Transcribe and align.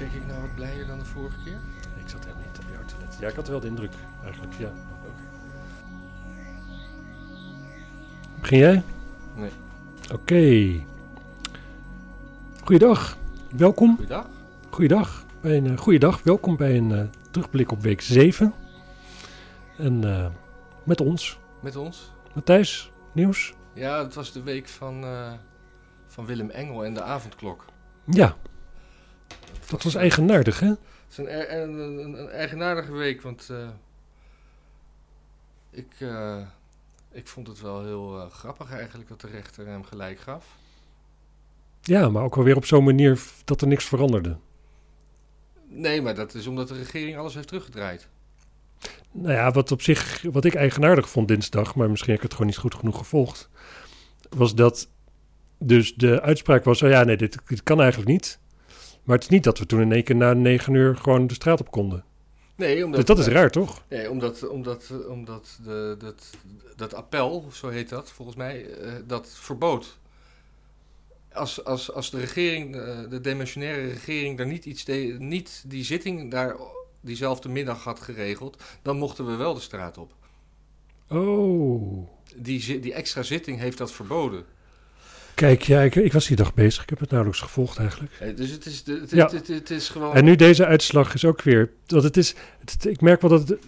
Kijk 0.00 0.12
ik 0.12 0.26
nou 0.26 0.40
wat 0.40 0.54
blijer 0.54 0.86
dan 0.86 0.98
de 0.98 1.04
vorige 1.04 1.36
keer? 1.44 1.58
Ik 1.96 2.08
zat 2.08 2.24
helemaal 2.24 2.46
niet 2.46 2.58
op 2.58 2.64
jou 2.72 2.84
te 2.84 2.94
letten. 3.00 3.20
Ja, 3.20 3.28
ik 3.28 3.34
had 3.34 3.48
wel 3.48 3.60
de 3.60 3.66
indruk 3.66 3.92
eigenlijk, 4.24 4.54
ja. 4.54 4.70
Begin 8.40 8.58
jij? 8.58 8.82
Nee. 9.34 9.50
Oké. 10.12 10.84
Goeiedag. 12.64 13.16
Welkom. 13.56 13.94
Goeiedag. 13.94 14.26
Goeiedag. 14.70 15.24
Bij 15.40 15.56
een, 15.56 15.64
uh, 15.64 15.78
goeiedag. 15.78 16.22
Welkom 16.22 16.56
bij 16.56 16.76
een 16.76 16.90
uh, 16.90 17.02
terugblik 17.30 17.72
op 17.72 17.80
week 17.80 18.00
7. 18.00 18.52
En 19.76 20.02
uh, 20.02 20.26
met 20.84 21.00
ons. 21.00 21.38
Met 21.60 21.76
ons. 21.76 22.12
Matthijs, 22.32 22.92
nieuws? 23.12 23.54
Ja, 23.72 24.02
het 24.02 24.14
was 24.14 24.32
de 24.32 24.42
week 24.42 24.68
van, 24.68 25.04
van 26.06 26.26
Willem 26.26 26.50
Engel 26.50 26.84
en 26.84 26.94
de 26.94 27.02
avondklok. 27.02 27.64
Ja. 28.04 28.36
Dat 29.68 29.82
was 29.82 29.94
eigenaardig, 29.94 30.60
hè? 30.60 30.68
Het 30.68 30.78
is 31.10 31.18
een, 31.18 31.28
er, 31.28 31.62
een, 31.62 31.78
een, 31.78 32.18
een 32.18 32.28
eigenaardige 32.28 32.92
week, 32.92 33.22
want 33.22 33.48
uh, 33.50 33.68
ik, 35.70 35.92
uh, 35.98 36.40
ik 37.12 37.28
vond 37.28 37.46
het 37.46 37.60
wel 37.60 37.84
heel 37.84 38.16
uh, 38.16 38.30
grappig 38.30 38.72
eigenlijk 38.72 39.08
dat 39.08 39.20
de 39.20 39.28
rechter 39.28 39.66
hem 39.66 39.84
gelijk 39.84 40.18
gaf. 40.18 40.46
Ja, 41.82 42.08
maar 42.08 42.22
ook 42.22 42.36
alweer 42.36 42.56
op 42.56 42.64
zo'n 42.64 42.84
manier 42.84 43.22
dat 43.44 43.60
er 43.60 43.66
niks 43.66 43.84
veranderde. 43.84 44.36
Nee, 45.66 46.02
maar 46.02 46.14
dat 46.14 46.34
is 46.34 46.46
omdat 46.46 46.68
de 46.68 46.74
regering 46.74 47.16
alles 47.16 47.34
heeft 47.34 47.48
teruggedraaid. 47.48 48.08
Nou 49.12 49.32
ja, 49.32 49.50
wat 49.50 49.72
op 49.72 49.82
zich, 49.82 50.22
wat 50.22 50.44
ik 50.44 50.54
eigenaardig 50.54 51.10
vond 51.10 51.28
dinsdag, 51.28 51.74
maar 51.74 51.90
misschien 51.90 52.10
heb 52.10 52.18
ik 52.18 52.24
het 52.28 52.32
gewoon 52.32 52.46
niet 52.46 52.60
goed 52.60 52.74
genoeg 52.74 52.98
gevolgd, 52.98 53.48
was 54.28 54.54
dat 54.54 54.88
dus 55.58 55.94
de 55.94 56.20
uitspraak 56.20 56.64
was, 56.64 56.82
oh 56.82 56.90
ja, 56.90 57.04
nee, 57.04 57.16
dit, 57.16 57.38
dit 57.46 57.62
kan 57.62 57.80
eigenlijk 57.80 58.10
niet. 58.10 58.38
Maar 59.10 59.18
het 59.18 59.28
is 59.28 59.34
niet 59.34 59.44
dat 59.44 59.58
we 59.58 59.66
toen 59.66 59.80
in 59.80 59.92
één 59.92 60.04
keer 60.04 60.16
na 60.16 60.32
negen 60.32 60.74
uur 60.74 60.96
gewoon 60.96 61.26
de 61.26 61.34
straat 61.34 61.60
op 61.60 61.70
konden. 61.70 62.04
Nee, 62.56 62.84
omdat, 62.84 63.06
dus 63.06 63.16
dat 63.16 63.26
is 63.26 63.32
raar, 63.32 63.50
toch? 63.50 63.84
Nee, 63.88 64.10
omdat, 64.10 64.48
omdat, 64.48 64.92
omdat 65.08 65.58
de, 65.64 65.96
dat, 65.98 66.30
dat 66.76 66.94
appel, 66.94 67.48
zo 67.52 67.68
heet 67.68 67.88
dat 67.88 68.10
volgens 68.10 68.36
mij, 68.36 68.66
uh, 68.66 68.92
dat 69.06 69.28
verbood. 69.32 69.98
Als, 71.32 71.64
als, 71.64 71.92
als 71.92 72.10
de 72.10 72.18
regering, 72.18 72.76
uh, 72.76 72.98
de 73.08 73.20
demissionaire 73.20 73.88
regering, 73.88 74.36
daar 74.36 74.46
niet, 74.46 74.64
iets 74.64 74.84
de, 74.84 75.16
niet 75.18 75.64
die 75.66 75.84
zitting 75.84 76.30
daar 76.30 76.56
diezelfde 77.00 77.48
middag 77.48 77.84
had 77.84 78.00
geregeld, 78.00 78.62
dan 78.82 78.98
mochten 78.98 79.26
we 79.26 79.36
wel 79.36 79.54
de 79.54 79.60
straat 79.60 79.98
op. 79.98 80.12
Oh. 81.08 82.08
Die, 82.36 82.80
die 82.80 82.92
extra 82.92 83.22
zitting 83.22 83.58
heeft 83.58 83.78
dat 83.78 83.92
verboden. 83.92 84.44
Kijk, 85.40 85.62
ja, 85.62 85.80
ik, 85.80 85.94
ik, 85.94 86.12
was 86.12 86.26
die 86.26 86.36
dag 86.36 86.54
bezig. 86.54 86.82
Ik 86.82 86.88
heb 86.88 86.98
het 86.98 87.10
nauwelijks 87.10 87.42
gevolgd 87.42 87.78
eigenlijk. 87.78 88.12
Hey, 88.18 88.34
dus 88.34 88.50
het 88.50 88.66
is, 88.66 88.82
het, 88.86 89.10
ja. 89.10 89.30
het, 89.30 89.48
het, 89.48 89.70
is 89.70 89.88
gewoon... 89.88 90.14
En 90.14 90.24
nu 90.24 90.36
deze 90.36 90.66
uitslag 90.66 91.14
is 91.14 91.24
ook 91.24 91.42
weer... 91.42 91.70
Want 91.86 92.02
het 92.02 92.16
is, 92.16 92.34
ik 92.82 93.00
merk 93.00 93.20
wel 93.20 93.30
dat 93.30 93.48
het, 93.48 93.58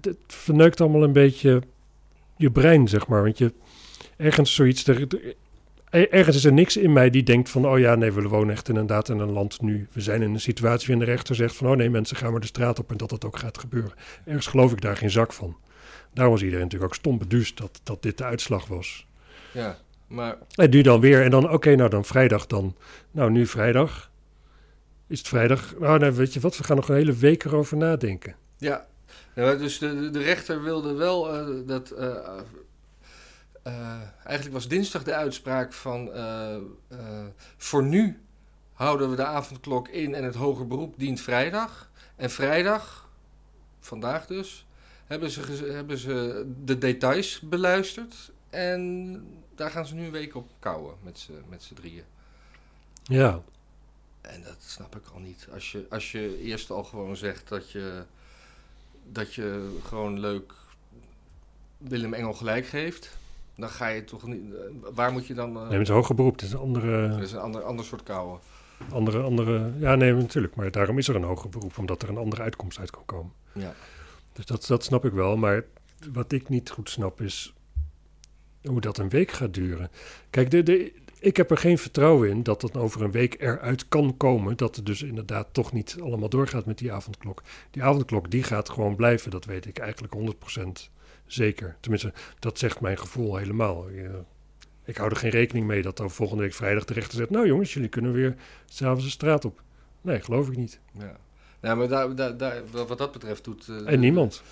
het, 0.00 0.16
verneukt 0.26 0.80
allemaal 0.80 1.02
een 1.02 1.12
beetje 1.12 1.62
je 2.36 2.50
brein, 2.50 2.88
zeg 2.88 3.06
maar. 3.06 3.22
Want 3.22 3.38
je 3.38 3.52
ergens 4.16 4.54
zoiets... 4.54 4.86
Er, 4.86 5.34
ergens 5.90 6.36
is 6.36 6.44
er 6.44 6.52
niks 6.52 6.76
in 6.76 6.92
mij 6.92 7.10
die 7.10 7.22
denkt 7.22 7.48
van... 7.48 7.66
oh 7.66 7.78
ja, 7.78 7.94
nee, 7.94 8.12
we 8.12 8.22
wonen 8.22 8.54
echt 8.54 8.68
inderdaad 8.68 9.08
in 9.08 9.18
een 9.18 9.32
land 9.32 9.60
nu. 9.60 9.88
We 9.92 10.00
zijn 10.00 10.22
in 10.22 10.34
een 10.34 10.40
situatie 10.40 10.86
waarin 10.86 11.06
de 11.06 11.12
rechter 11.12 11.34
zegt 11.34 11.56
van... 11.56 11.68
oh 11.68 11.76
nee, 11.76 11.90
mensen 11.90 12.16
gaan 12.16 12.30
maar 12.30 12.40
de 12.40 12.46
straat 12.46 12.78
op 12.78 12.90
en 12.90 12.96
dat 12.96 13.10
dat 13.10 13.24
ook 13.24 13.38
gaat 13.38 13.58
gebeuren. 13.58 13.92
Ergens 14.24 14.46
geloof 14.46 14.72
ik 14.72 14.80
daar 14.80 14.96
geen 14.96 15.10
zak 15.10 15.32
van. 15.32 15.56
Daarom 16.14 16.34
was 16.34 16.42
iedereen 16.42 16.64
natuurlijk 16.64 16.92
ook 16.92 16.98
stom 16.98 17.18
beduust 17.18 17.56
dat, 17.56 17.80
dat 17.82 18.02
dit 18.02 18.18
de 18.18 18.24
uitslag 18.24 18.66
was. 18.66 19.06
Ja. 19.52 19.78
Maar... 20.06 20.36
En 20.54 20.70
nu 20.70 20.82
dan 20.82 21.00
weer. 21.00 21.22
En 21.22 21.30
dan, 21.30 21.44
oké, 21.44 21.54
okay, 21.54 21.74
nou 21.74 21.90
dan 21.90 22.04
vrijdag 22.04 22.46
dan. 22.46 22.76
Nou, 23.10 23.30
nu 23.30 23.46
vrijdag. 23.46 24.10
Is 25.06 25.18
het 25.18 25.28
vrijdag? 25.28 25.74
Nou, 25.78 25.98
nou, 25.98 26.12
weet 26.12 26.32
je 26.32 26.40
wat, 26.40 26.56
we 26.56 26.64
gaan 26.64 26.76
nog 26.76 26.88
een 26.88 26.94
hele 26.94 27.12
week 27.12 27.44
erover 27.44 27.76
nadenken. 27.76 28.36
Ja, 28.56 28.86
ja 29.34 29.54
dus 29.54 29.78
de, 29.78 30.10
de 30.10 30.22
rechter 30.22 30.62
wilde 30.62 30.92
wel 30.92 31.34
uh, 31.34 31.66
dat... 31.66 31.92
Uh, 31.98 32.16
uh, 33.66 34.00
eigenlijk 34.24 34.54
was 34.54 34.68
dinsdag 34.68 35.02
de 35.02 35.14
uitspraak 35.14 35.72
van... 35.72 36.10
voor 37.56 37.82
nu 37.84 38.20
houden 38.72 39.10
we 39.10 39.16
de 39.16 39.24
avondklok 39.24 39.88
in 39.88 40.14
en 40.14 40.24
het 40.24 40.34
hoger 40.34 40.66
beroep 40.66 40.94
dient 40.98 41.20
vrijdag. 41.20 41.90
En 42.16 42.30
vrijdag, 42.30 43.08
vandaag 43.80 44.26
dus, 44.26 44.66
hebben 45.06 45.30
ze, 45.30 45.70
hebben 45.72 45.98
ze 45.98 46.46
de 46.64 46.78
details 46.78 47.40
beluisterd. 47.40 48.32
En 48.50 49.22
daar 49.56 49.70
gaan 49.70 49.86
ze 49.86 49.94
nu 49.94 50.04
een 50.04 50.10
week 50.10 50.34
op 50.34 50.48
kouwen 50.58 50.94
met 51.48 51.62
z'n 51.62 51.74
drieën. 51.74 52.04
Ja. 53.02 53.42
En 54.20 54.42
dat 54.42 54.56
snap 54.58 54.96
ik 54.96 55.02
al 55.14 55.20
niet. 55.20 55.48
Als 55.52 55.72
je, 55.72 55.86
als 55.90 56.12
je 56.12 56.42
eerst 56.42 56.70
al 56.70 56.84
gewoon 56.84 57.16
zegt 57.16 57.48
dat 57.48 57.70
je, 57.70 58.02
dat 59.12 59.34
je 59.34 59.78
gewoon 59.84 60.20
leuk 60.20 60.52
Willem 61.78 62.14
Engel 62.14 62.32
gelijk 62.32 62.66
geeft, 62.66 63.18
dan 63.54 63.68
ga 63.68 63.86
je 63.86 64.04
toch 64.04 64.26
niet. 64.26 64.42
Waar 64.94 65.12
moet 65.12 65.26
je 65.26 65.34
dan. 65.34 65.56
Uh, 65.56 65.62
nee, 65.62 65.78
het 65.78 65.88
is 65.88 65.94
hoger 65.94 66.14
beroep. 66.14 66.32
Het 66.32 66.42
is 66.42 66.52
een 66.52 66.58
andere. 66.58 67.08
Het 67.08 67.22
is 67.22 67.32
een 67.32 67.38
ander, 67.38 67.62
ander 67.62 67.84
soort 67.84 68.02
kouwen. 68.02 68.40
Andere, 68.90 69.22
andere. 69.22 69.72
Ja, 69.78 69.94
nee, 69.94 70.12
natuurlijk. 70.12 70.54
Maar 70.54 70.70
daarom 70.70 70.98
is 70.98 71.08
er 71.08 71.16
een 71.16 71.22
hoger 71.22 71.48
beroep, 71.48 71.78
omdat 71.78 72.02
er 72.02 72.08
een 72.08 72.16
andere 72.16 72.42
uitkomst 72.42 72.78
uit 72.78 72.90
kan 72.90 73.04
komen. 73.04 73.32
Ja. 73.52 73.74
Dus 74.32 74.46
dat, 74.46 74.66
dat 74.66 74.84
snap 74.84 75.04
ik 75.04 75.12
wel. 75.12 75.36
Maar 75.36 75.64
wat 76.12 76.32
ik 76.32 76.48
niet 76.48 76.70
goed 76.70 76.90
snap 76.90 77.20
is 77.20 77.54
hoe 78.66 78.80
dat 78.80 78.98
een 78.98 79.08
week 79.08 79.30
gaat 79.30 79.54
duren. 79.54 79.90
Kijk, 80.30 80.50
de, 80.50 80.62
de, 80.62 80.92
ik 81.18 81.36
heb 81.36 81.50
er 81.50 81.56
geen 81.56 81.78
vertrouwen 81.78 82.28
in 82.28 82.42
dat 82.42 82.60
dat 82.60 82.76
over 82.76 83.02
een 83.02 83.10
week 83.10 83.36
eruit 83.40 83.88
kan 83.88 84.16
komen. 84.16 84.56
Dat 84.56 84.76
het 84.76 84.86
dus 84.86 85.02
inderdaad 85.02 85.48
toch 85.52 85.72
niet 85.72 85.96
allemaal 86.00 86.28
doorgaat 86.28 86.66
met 86.66 86.78
die 86.78 86.92
avondklok. 86.92 87.42
Die 87.70 87.82
avondklok 87.82 88.30
die 88.30 88.42
gaat 88.42 88.68
gewoon 88.68 88.96
blijven, 88.96 89.30
dat 89.30 89.44
weet 89.44 89.66
ik 89.66 89.78
eigenlijk 89.78 90.14
100% 90.58 90.90
zeker. 91.26 91.76
Tenminste, 91.80 92.12
dat 92.38 92.58
zegt 92.58 92.80
mijn 92.80 92.98
gevoel 92.98 93.36
helemaal. 93.36 93.86
Ik 94.84 94.96
hou 94.96 95.10
er 95.10 95.16
geen 95.16 95.30
rekening 95.30 95.66
mee 95.66 95.82
dat 95.82 95.96
dan 95.96 96.10
volgende 96.10 96.42
week 96.42 96.54
vrijdag 96.54 96.84
de 96.84 96.94
rechter 96.94 97.16
zegt... 97.18 97.30
nou 97.30 97.46
jongens, 97.46 97.74
jullie 97.74 97.88
kunnen 97.88 98.12
weer 98.12 98.34
s'avonds 98.64 99.04
de 99.04 99.10
straat 99.10 99.44
op. 99.44 99.62
Nee, 100.00 100.20
geloof 100.20 100.48
ik 100.48 100.56
niet. 100.56 100.80
Ja, 100.92 101.16
ja 101.60 101.74
maar 101.74 101.88
daar, 101.88 102.14
daar, 102.14 102.36
daar, 102.36 102.62
wat 102.70 102.98
dat 102.98 103.12
betreft 103.12 103.44
doet... 103.44 103.66
Uh, 103.70 103.92
en 103.92 104.00
niemand. 104.00 104.42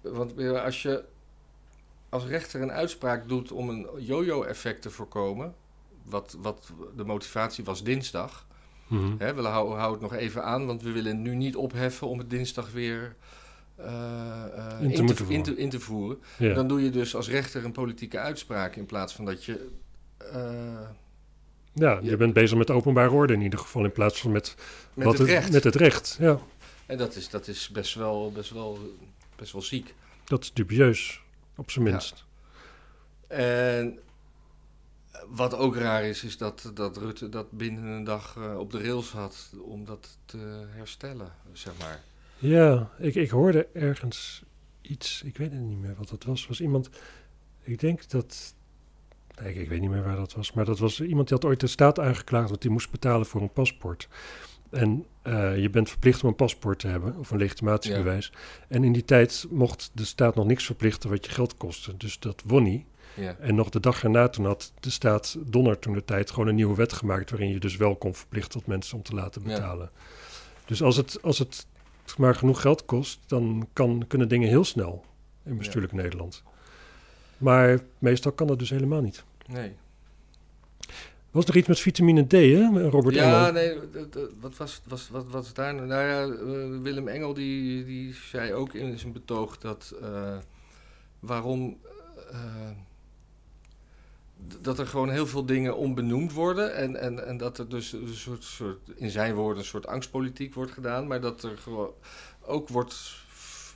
Want 0.00 0.38
als 0.38 0.82
je 0.82 1.04
als 2.08 2.24
rechter 2.24 2.62
een 2.62 2.72
uitspraak 2.72 3.28
doet 3.28 3.52
om 3.52 3.68
een 3.68 3.86
yo-yo-effect 3.98 4.82
te 4.82 4.90
voorkomen, 4.90 5.54
wat, 6.04 6.36
wat 6.40 6.72
de 6.96 7.04
motivatie 7.04 7.64
was 7.64 7.82
dinsdag. 7.82 8.46
Mm-hmm. 8.86 9.14
Hè, 9.18 9.34
we 9.34 9.42
houden 9.42 9.78
hou 9.78 9.92
het 9.92 10.00
nog 10.00 10.14
even 10.14 10.44
aan, 10.44 10.66
want 10.66 10.82
we 10.82 10.92
willen 10.92 11.22
nu 11.22 11.34
niet 11.34 11.56
opheffen 11.56 12.08
om 12.08 12.18
het 12.18 12.30
dinsdag 12.30 12.72
weer 12.72 13.16
uh, 13.80 13.86
uh, 13.86 14.80
in, 14.80 14.94
te 14.94 15.00
in, 15.00 15.06
te, 15.06 15.24
in, 15.28 15.42
te, 15.42 15.56
in, 15.56 15.70
te, 15.70 15.80
voeren. 15.80 16.18
Ja. 16.38 16.54
Dan 16.54 16.68
doe 16.68 16.82
je 16.82 16.90
dus 16.90 17.14
als 17.14 17.28
rechter 17.28 17.64
een 17.64 17.72
politieke 17.72 18.18
uitspraak 18.18 18.76
in 18.76 18.86
plaats 18.86 19.14
van 19.14 19.24
dat 19.24 19.44
je. 19.44 19.68
Uh, 20.34 20.80
ja, 21.72 21.98
je, 22.02 22.10
je, 22.10 22.16
bent 22.16 22.32
bezig 22.32 22.58
met 22.58 22.70
openbare 22.70 23.10
orde 23.10 23.32
in 23.32 23.40
ieder 23.40 23.58
geval, 23.58 23.84
in 23.84 23.92
plaats 23.92 24.20
van 24.20 24.30
met, 24.30 24.54
met, 24.94 25.06
wat 25.06 25.18
het, 25.18 25.28
recht. 25.28 25.52
met 25.52 25.64
het 25.64 25.74
recht. 25.74 26.16
Ja. 26.20 26.38
En 26.86 26.98
dat 26.98 27.16
is, 27.16 27.28
dat 27.28 27.48
is 27.48 27.68
best, 27.68 27.94
wel, 27.94 28.32
best, 28.32 28.50
wel, 28.50 28.78
best 29.36 29.52
wel 29.52 29.62
ziek. 29.62 29.94
Dat 30.24 30.42
is 30.42 30.52
dubieus. 30.52 31.20
Op 31.58 31.70
zijn 31.70 31.84
minst. 31.84 32.24
Ja. 33.28 33.36
En 33.36 33.98
wat 35.28 35.54
ook 35.54 35.76
raar 35.76 36.04
is, 36.04 36.24
is 36.24 36.36
dat, 36.36 36.70
dat 36.74 36.96
Rutte 36.96 37.28
dat 37.28 37.50
binnen 37.50 37.84
een 37.84 38.04
dag 38.04 38.36
uh, 38.38 38.58
op 38.58 38.70
de 38.70 38.82
rails 38.82 39.10
had 39.10 39.52
om 39.62 39.84
dat 39.84 40.18
te 40.24 40.66
herstellen, 40.70 41.32
zeg 41.52 41.78
maar. 41.78 42.00
Ja, 42.38 42.90
ik, 42.98 43.14
ik 43.14 43.30
hoorde 43.30 43.66
ergens 43.72 44.42
iets, 44.82 45.22
ik 45.22 45.36
weet 45.36 45.52
het 45.52 45.60
niet 45.60 45.78
meer 45.78 45.94
wat 45.94 46.08
dat 46.08 46.24
was. 46.24 46.46
was 46.46 46.60
iemand, 46.60 46.88
ik 47.62 47.78
denk 47.78 48.08
dat, 48.08 48.54
nee, 49.42 49.54
ik 49.54 49.68
weet 49.68 49.80
niet 49.80 49.90
meer 49.90 50.04
waar 50.04 50.16
dat 50.16 50.34
was, 50.34 50.52
maar 50.52 50.64
dat 50.64 50.78
was 50.78 51.00
iemand 51.00 51.28
die 51.28 51.36
had 51.36 51.46
ooit 51.46 51.60
de 51.60 51.66
staat 51.66 51.98
aangeklaagd, 51.98 52.48
want 52.48 52.62
die 52.62 52.70
moest 52.70 52.90
betalen 52.90 53.26
voor 53.26 53.42
een 53.42 53.52
paspoort. 53.52 54.08
En 54.70 55.06
uh, 55.28 55.58
je 55.58 55.70
bent 55.70 55.88
verplicht 55.88 56.22
om 56.22 56.28
een 56.28 56.34
paspoort 56.34 56.78
te 56.78 56.88
hebben 56.88 57.16
of 57.16 57.30
een 57.30 57.38
legitimatiebewijs. 57.38 58.30
Ja. 58.32 58.64
En 58.68 58.84
in 58.84 58.92
die 58.92 59.04
tijd 59.04 59.46
mocht 59.50 59.90
de 59.92 60.04
staat 60.04 60.34
nog 60.34 60.46
niks 60.46 60.64
verplichten 60.64 61.10
wat 61.10 61.24
je 61.24 61.32
geld 61.32 61.56
kostte. 61.56 61.96
Dus 61.96 62.18
dat 62.18 62.42
won 62.46 62.64
hij. 62.64 62.86
Ja. 63.14 63.36
En 63.40 63.54
nog 63.54 63.68
de 63.68 63.80
dag 63.80 64.02
erna 64.02 64.28
toen 64.28 64.44
had 64.44 64.72
de 64.80 64.90
staat 64.90 65.36
Donner 65.46 65.78
toen 65.78 65.92
de 65.92 66.04
tijd 66.04 66.30
gewoon 66.30 66.48
een 66.48 66.54
nieuwe 66.54 66.76
wet 66.76 66.92
gemaakt... 66.92 67.30
waarin 67.30 67.48
je 67.48 67.60
dus 67.60 67.76
wel 67.76 67.96
kon 67.96 68.14
verplichten 68.14 68.52
tot 68.52 68.66
mensen 68.66 68.96
om 68.96 69.02
te 69.02 69.14
laten 69.14 69.42
betalen. 69.42 69.90
Ja. 69.94 70.00
Dus 70.64 70.82
als 70.82 70.96
het, 70.96 71.22
als 71.22 71.38
het 71.38 71.66
maar 72.16 72.34
genoeg 72.34 72.60
geld 72.60 72.84
kost, 72.84 73.20
dan 73.26 73.68
kan, 73.72 74.04
kunnen 74.08 74.28
dingen 74.28 74.48
heel 74.48 74.64
snel 74.64 75.04
in 75.44 75.58
bestuurlijk 75.58 75.92
Nederland. 75.92 76.42
Maar 77.38 77.78
meestal 77.98 78.32
kan 78.32 78.46
dat 78.46 78.58
dus 78.58 78.70
helemaal 78.70 79.00
niet. 79.00 79.24
Nee. 79.46 79.72
Was 81.30 81.44
er 81.44 81.56
iets 81.56 81.68
met 81.68 81.80
vitamine 81.80 82.26
D, 82.26 82.32
hè, 82.32 82.88
Robert 82.88 83.14
ja, 83.14 83.48
Engel? 83.48 83.52
nee, 83.52 83.78
wat 84.40 84.56
was, 84.56 84.80
was, 84.84 85.08
wat 85.08 85.26
was 85.30 85.54
daar? 85.54 85.74
Nou 85.74 86.02
ja, 86.02 86.26
uh, 86.26 86.82
Willem 86.82 87.08
Engel 87.08 87.34
die, 87.34 87.84
die 87.84 88.14
zei 88.14 88.52
ook 88.52 88.74
in 88.74 88.98
zijn 88.98 89.12
betoog 89.12 89.58
dat 89.58 89.94
uh, 90.02 90.36
waarom, 91.20 91.78
uh, 92.32 92.70
dat 94.60 94.78
er 94.78 94.86
gewoon 94.86 95.10
heel 95.10 95.26
veel 95.26 95.44
dingen 95.44 95.76
onbenoemd 95.76 96.32
worden. 96.32 96.74
En, 96.74 97.00
en, 97.00 97.26
en 97.26 97.36
dat 97.36 97.58
er 97.58 97.68
dus 97.68 97.92
een 97.92 98.14
soort, 98.14 98.44
soort, 98.44 98.78
in 98.96 99.10
zijn 99.10 99.34
woorden, 99.34 99.58
een 99.58 99.68
soort 99.68 99.86
angstpolitiek 99.86 100.54
wordt 100.54 100.72
gedaan. 100.72 101.06
Maar 101.06 101.20
dat 101.20 101.42
er 101.42 101.58
gewoon 101.58 101.90
ook 102.40 102.68
wordt. 102.68 103.26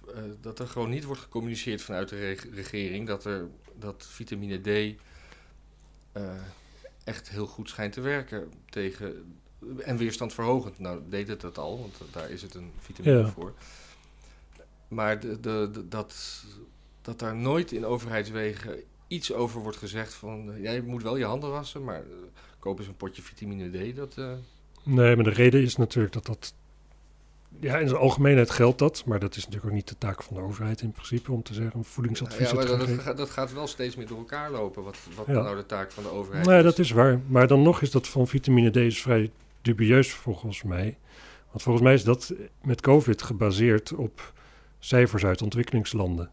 Uh, 0.09 0.19
dat 0.41 0.59
er 0.59 0.67
gewoon 0.67 0.91
niet 0.91 1.05
wordt 1.05 1.21
gecommuniceerd 1.21 1.83
vanuit 1.83 2.09
de 2.09 2.37
regering 2.53 3.07
dat, 3.07 3.25
er, 3.25 3.49
dat 3.79 4.07
vitamine 4.09 4.61
D 4.61 4.67
uh, 6.17 6.33
echt 7.05 7.29
heel 7.29 7.47
goed 7.47 7.69
schijnt 7.69 7.93
te 7.93 8.01
werken 8.01 8.53
tegen. 8.69 9.37
En 9.79 9.97
weerstandverhogend. 9.97 10.79
Nou, 10.79 11.01
deed 11.09 11.29
het 11.29 11.41
dat 11.41 11.59
al, 11.59 11.79
want 11.79 12.13
daar 12.13 12.31
is 12.31 12.43
het 12.43 12.55
een 12.55 12.73
vitamine 12.79 13.19
ja. 13.19 13.27
voor. 13.29 13.55
Maar 14.89 15.21
de, 15.21 15.41
de, 15.41 15.69
de, 15.73 15.89
dat, 15.89 16.45
dat 17.03 17.19
daar 17.19 17.37
nooit 17.37 17.73
in 17.73 17.87
overheidswegen 17.87 18.83
iets 19.07 19.33
over 19.33 19.61
wordt 19.61 19.77
gezegd 19.77 20.15
van... 20.15 20.49
Uh, 20.51 20.63
jij 20.63 20.81
moet 20.81 21.03
wel 21.03 21.17
je 21.17 21.25
handen 21.25 21.51
wassen, 21.51 21.85
maar 21.85 22.03
uh, 22.03 22.15
koop 22.59 22.79
eens 22.79 22.89
een 22.89 22.97
potje 22.97 23.23
vitamine 23.23 23.93
D. 23.93 23.97
Dat, 23.97 24.17
uh... 24.17 24.33
Nee, 24.83 25.15
maar 25.15 25.25
de 25.25 25.31
reden 25.31 25.63
is 25.63 25.77
natuurlijk 25.77 26.13
dat 26.13 26.27
dat... 26.27 26.55
Ja, 27.61 27.79
in 27.79 27.89
zijn 27.89 28.01
algemeenheid 28.01 28.51
geldt 28.51 28.79
dat, 28.79 29.05
maar 29.07 29.19
dat 29.19 29.37
is 29.37 29.45
natuurlijk 29.45 29.71
ook 29.71 29.77
niet 29.77 29.89
de 29.89 29.99
taak 29.99 30.23
van 30.23 30.37
de 30.37 30.43
overheid 30.43 30.81
in 30.81 30.93
principe 30.93 31.33
om 31.33 31.43
te 31.43 31.55
zeggen 31.55 31.85
voedingsadvies. 31.85 32.51
Ja, 32.51 32.55
maar 32.55 32.67
dat, 32.67 32.89
gaat, 32.89 33.17
dat 33.17 33.31
gaat 33.31 33.53
wel 33.53 33.67
steeds 33.67 33.97
meer 33.97 34.07
door 34.07 34.19
elkaar 34.19 34.51
lopen. 34.51 34.83
Wat, 34.83 34.97
wat 35.17 35.27
ja. 35.27 35.33
nou 35.33 35.57
de 35.57 35.67
taak 35.67 35.93
van 35.93 36.03
de 36.03 36.11
overheid 36.11 36.47
nee, 36.47 36.59
is. 36.59 36.65
dat 36.65 36.79
is 36.79 36.91
waar. 36.91 37.21
Maar 37.27 37.47
dan 37.47 37.63
nog 37.63 37.83
is 37.83 37.91
dat 37.91 38.09
van 38.09 38.27
vitamine 38.27 38.71
D 38.71 38.77
is 38.77 39.03
vrij 39.03 39.31
dubieus 39.61 40.13
volgens 40.13 40.63
mij. 40.63 40.97
Want 41.51 41.63
volgens 41.63 41.85
mij 41.85 41.95
is 41.95 42.05
dat 42.05 42.35
met 42.63 42.81
COVID 42.81 43.23
gebaseerd 43.23 43.93
op 43.93 44.33
cijfers 44.79 45.25
uit 45.25 45.43
ontwikkelingslanden. 45.43 46.31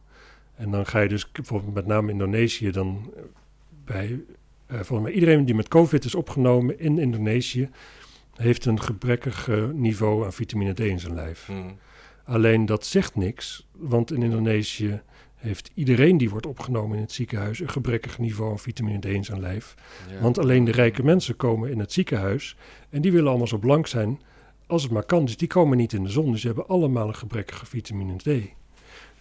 En 0.55 0.71
dan 0.71 0.85
ga 0.85 0.99
je 0.99 1.09
dus 1.09 1.31
bijvoorbeeld 1.31 1.73
met 1.73 1.85
name 1.85 2.11
Indonesië 2.11 2.71
dan 2.71 3.13
eh, 3.15 3.21
bij... 3.85 4.09
Uh, 4.71 4.75
volgens 4.75 5.01
mij 5.01 5.11
iedereen 5.11 5.45
die 5.45 5.55
met 5.55 5.67
COVID 5.67 6.05
is 6.05 6.15
opgenomen 6.15 6.79
in 6.79 6.97
Indonesië... 6.97 7.69
heeft 8.39 8.65
een 8.65 8.81
gebrekkig 8.81 9.49
niveau 9.73 10.25
aan 10.25 10.33
vitamine 10.33 10.73
D 10.73 10.79
in 10.79 10.99
zijn 10.99 11.13
lijf. 11.13 11.45
Hmm. 11.45 11.77
Alleen 12.23 12.65
dat 12.65 12.85
zegt 12.85 13.15
niks, 13.15 13.67
want 13.77 14.11
in 14.11 14.23
Indonesië 14.23 15.01
heeft 15.35 15.71
iedereen 15.73 16.17
die 16.17 16.29
wordt 16.29 16.45
opgenomen 16.45 16.95
in 16.95 17.01
het 17.01 17.11
ziekenhuis 17.11 17.59
een 17.59 17.69
gebrekkig 17.69 18.17
niveau 18.17 18.51
aan 18.51 18.59
vitamine 18.59 18.99
D 18.99 19.05
in 19.05 19.23
zijn 19.23 19.39
lijf. 19.39 19.75
Ja. 20.09 20.21
Want 20.21 20.37
alleen 20.37 20.65
de 20.65 20.71
rijke 20.71 21.03
mensen 21.03 21.35
komen 21.35 21.71
in 21.71 21.79
het 21.79 21.93
ziekenhuis 21.93 22.55
en 22.89 23.01
die 23.01 23.11
willen 23.11 23.29
allemaal 23.29 23.47
zo 23.47 23.57
blank 23.57 23.87
zijn 23.87 24.19
als 24.67 24.83
het 24.83 24.91
maar 24.91 25.05
kan. 25.05 25.25
Dus 25.25 25.37
die 25.37 25.47
komen 25.47 25.77
niet 25.77 25.93
in 25.93 26.03
de 26.03 26.09
zon, 26.09 26.31
dus 26.31 26.41
ze 26.41 26.47
hebben 26.47 26.67
allemaal 26.67 27.07
een 27.07 27.15
gebrekkige 27.15 27.65
vitamine 27.65 28.15
D. 28.15 28.29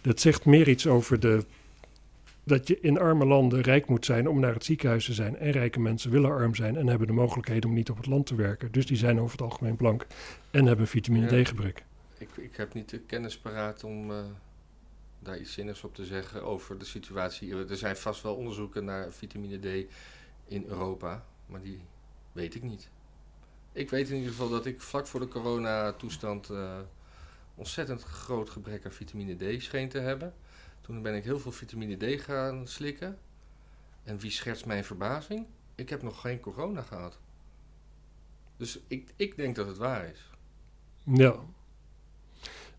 Dat 0.01 0.19
zegt 0.19 0.45
meer 0.45 0.67
iets 0.67 0.87
over 0.87 1.19
de, 1.19 1.45
dat 2.49 2.67
je 2.67 2.79
in 2.79 2.99
arme 2.99 3.25
landen 3.25 3.61
rijk 3.61 3.87
moet 3.87 4.05
zijn 4.05 4.27
om 4.27 4.39
naar 4.39 4.53
het 4.53 4.65
ziekenhuis 4.65 5.05
te 5.05 5.13
zijn. 5.13 5.37
En 5.37 5.51
rijke 5.51 5.79
mensen 5.79 6.11
willen 6.11 6.31
arm 6.31 6.55
zijn 6.55 6.75
en 6.75 6.87
hebben 6.87 7.07
de 7.07 7.13
mogelijkheden 7.13 7.69
om 7.69 7.75
niet 7.75 7.89
op 7.89 7.97
het 7.97 8.05
land 8.05 8.25
te 8.25 8.35
werken. 8.35 8.71
Dus 8.71 8.85
die 8.85 8.97
zijn 8.97 9.19
over 9.19 9.31
het 9.31 9.41
algemeen 9.41 9.75
blank 9.75 10.05
en 10.51 10.65
hebben 10.65 10.87
vitamine 10.87 11.37
Ja. 11.37 11.43
D 11.43 11.47
gebrek. 11.47 11.83
Ik, 12.17 12.29
ik 12.35 12.55
heb 12.55 12.73
niet 12.73 12.89
de 12.89 12.99
kennis 12.99 13.37
paraat 13.37 13.83
om 13.83 14.11
eh, 14.11 14.17
daar 15.19 15.39
iets 15.39 15.53
zinnigs 15.53 15.83
op 15.83 15.95
te 15.95 16.05
zeggen 16.05 16.43
over 16.43 16.77
de 16.77 16.85
situatie. 16.85 17.55
Er 17.55 17.77
zijn 17.77 17.97
vast 17.97 18.23
wel 18.23 18.35
onderzoeken 18.35 18.85
naar 18.85 19.11
vitamine 19.11 19.57
D 19.57 19.87
in 20.47 20.65
Europa, 20.67 21.25
maar 21.45 21.61
die 21.61 21.79
weet 22.31 22.55
ik 22.55 22.63
niet. 22.63 22.89
Ik 23.71 23.89
weet 23.89 24.09
in 24.09 24.15
ieder 24.15 24.31
geval 24.31 24.49
dat 24.49 24.65
ik 24.65 24.81
vlak 24.81 25.07
voor 25.07 25.19
de 25.19 25.27
coronatoestand 25.27 26.49
eh 26.49 26.79
ontzettend 27.55 28.03
groot 28.03 28.49
gebrek 28.49 28.85
aan 28.85 28.91
vitamine 28.91 29.35
D 29.35 29.61
scheen 29.63 29.89
te 29.89 29.99
hebben. 29.99 30.33
Toen 30.81 31.01
ben 31.01 31.15
ik 31.15 31.23
heel 31.23 31.39
veel 31.39 31.51
vitamine 31.51 32.15
D 32.15 32.21
gaan 32.21 32.67
slikken. 32.67 33.17
En 34.03 34.19
wie 34.19 34.31
schertst 34.31 34.65
mijn 34.65 34.83
verbazing? 34.83 35.45
Ik 35.75 35.89
heb 35.89 36.01
nog 36.01 36.21
geen 36.21 36.39
corona 36.39 36.81
gehad. 36.81 37.17
Dus 38.57 38.79
ik, 38.87 39.13
ik 39.15 39.35
denk 39.35 39.55
dat 39.55 39.67
het 39.67 39.77
waar 39.77 40.05
is. 40.05 40.29
Ja. 41.03 41.35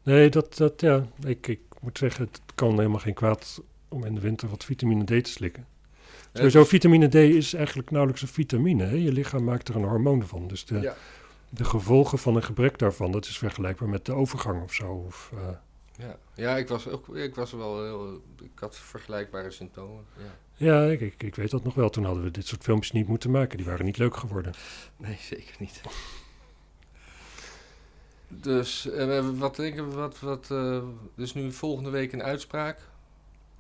Nee, 0.03 0.31
dat, 0.31 0.57
dat 0.57 0.81
ja, 0.81 1.07
ik, 1.25 1.47
ik 1.47 1.61
moet 1.81 1.99
zeggen, 1.99 2.25
het 2.25 2.41
kan 2.55 2.71
helemaal 2.71 2.99
geen 2.99 3.15
kwaad 3.15 3.63
om 3.89 4.05
in 4.05 4.15
de 4.15 4.21
winter 4.21 4.49
wat 4.49 4.65
vitamine 4.65 5.05
D 5.05 5.25
te 5.25 5.31
slikken. 5.31 5.67
Sowieso, 6.33 6.65
vitamine 6.65 7.09
D 7.09 7.15
is 7.15 7.55
eigenlijk 7.55 7.91
nauwelijks 7.91 8.23
een 8.23 8.29
vitamine. 8.29 8.85
Hè? 8.85 8.95
Je 8.95 9.13
lichaam 9.13 9.45
maakt 9.45 9.69
er 9.69 9.77
een 9.77 9.85
hormoon 9.85 10.27
van. 10.27 10.49
Dus 10.49 10.65
de, 10.65 10.81
Ja. 10.81 10.95
de 11.49 11.65
gevolgen 11.65 12.19
van 12.19 12.37
een 12.37 12.43
gebrek 12.43 12.79
daarvan, 12.79 13.13
dat 13.13 13.25
is 13.25 13.39
vergelijkbaar 13.39 13.89
met 13.89 14.07
de 14.07 14.13
overgang 14.13 14.63
of 14.63 14.73
zo. 14.73 14.93
Of, 14.93 15.33
eh, 15.35 15.49
Ja, 16.01 16.17
ja 16.35 16.57
ik, 16.57 16.69
was 16.69 16.89
ook, 16.89 17.17
ik 17.17 17.35
was 17.35 17.53
wel 17.53 17.85
heel. 17.85 18.21
Ik 18.43 18.59
had 18.59 18.77
vergelijkbare 18.77 19.51
symptomen. 19.51 20.05
Ja. 20.17 20.65
ja, 20.67 20.91
ik, 20.91 21.01
ik, 21.01 21.23
ik 21.23 21.35
weet 21.35 21.51
dat 21.51 21.65
nog 21.65 21.75
wel. 21.75 21.91
Toen 21.91 22.05
hadden 22.05 22.23
we 22.23 22.31
dit 22.31 22.47
soort 22.47 22.63
filmpjes 22.63 22.93
niet 22.93 23.09
moeten 23.09 23.31
maken. 23.31 23.57
Die 23.57 23.67
waren 23.67 23.85
niet 23.85 23.99
leuk 23.99 24.17
geworden. 24.17 24.53
Nee, 24.97 25.17
zeker 25.21 25.55
niet. 25.59 25.81
Dus 28.29 28.91
eh, 28.91 29.29
wat 29.39 29.57
denken 29.57 29.89
we? 29.89 29.95
Wat, 29.95 30.21
wat, 30.21 30.51
eh, 30.51 30.83
dus 31.17 31.35
nu 31.35 31.53
volgende 31.53 31.91
week 31.91 32.13
een 32.13 32.23
uitspraak. 32.23 32.79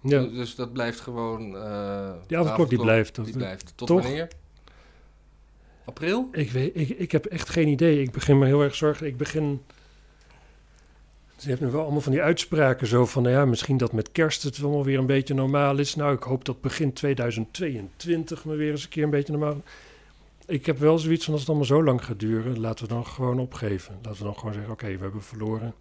Ja, 0.02 0.22
Dus 0.22 0.54
dat 0.54 0.72
blijft 0.72 1.00
gewoon. 1.00 1.56
eh 1.56 2.12
die 2.26 2.38
avondklok 2.38 2.69
die 2.69 2.78
blijft. 2.81 3.25
Die 3.25 3.37
blijft. 3.37 3.72
Tot 3.76 3.88
toch? 3.88 4.02
wanneer? 4.02 4.28
April? 5.84 6.28
Ik, 6.32 6.50
weet, 6.50 6.76
ik, 6.76 6.88
ik 6.88 7.12
heb 7.12 7.26
echt 7.26 7.48
geen 7.48 7.69
idee. 7.69 8.02
Ik 8.02 8.10
begin 8.10 8.38
me 8.38 8.46
heel 8.46 8.62
erg 8.62 8.75
zorgen. 8.75 9.06
Ik 9.06 9.16
begin. 9.16 9.62
Ze 11.40 11.48
heeft 11.48 11.60
nu 11.60 11.70
wel 11.70 11.82
allemaal 11.82 12.00
van 12.00 12.12
die 12.12 12.22
uitspraken 12.22 12.87
zo 12.87 13.06
van, 13.06 13.22
nou 13.22 13.34
ja, 13.34 13.44
misschien 13.44 13.76
dat 13.76 13.92
met 13.92 14.12
kerst 14.12 14.42
het 14.42 14.62
allemaal 14.62 14.84
weer 14.84 14.98
een 14.98 15.06
beetje 15.06 15.34
normaal 15.34 15.78
is. 15.78 15.94
Nou, 15.94 16.14
ik 16.14 16.22
hoop 16.22 16.44
dat 16.44 16.60
begin 16.60 16.92
2022 16.92 18.44
me 18.44 18.56
weer 18.56 18.70
eens 18.70 18.82
een 18.82 18.88
keer 18.88 19.04
een 19.04 19.10
beetje 19.10 19.32
normaal. 19.32 19.62
Ik 20.46 20.66
heb 20.66 20.78
wel 20.78 20.98
zoiets 20.98 21.25
van 21.25 21.32
als 21.32 21.42
het 21.42 21.50
allemaal 21.50 21.69
zo 21.69 21.84
lang 21.84 22.04
gaat 22.04 22.19
duren, 22.20 22.60
laten 22.60 22.87
we 22.87 22.92
dan 22.94 23.06
gewoon 23.06 23.38
opgeven. 23.38 23.94
Laten 24.02 24.19
we 24.19 24.25
dan 24.25 24.38
gewoon 24.38 24.52
zeggen, 24.52 24.72
oké, 24.72 24.87
we 24.96 25.02
hebben 25.02 25.22
verloren. 25.22 25.75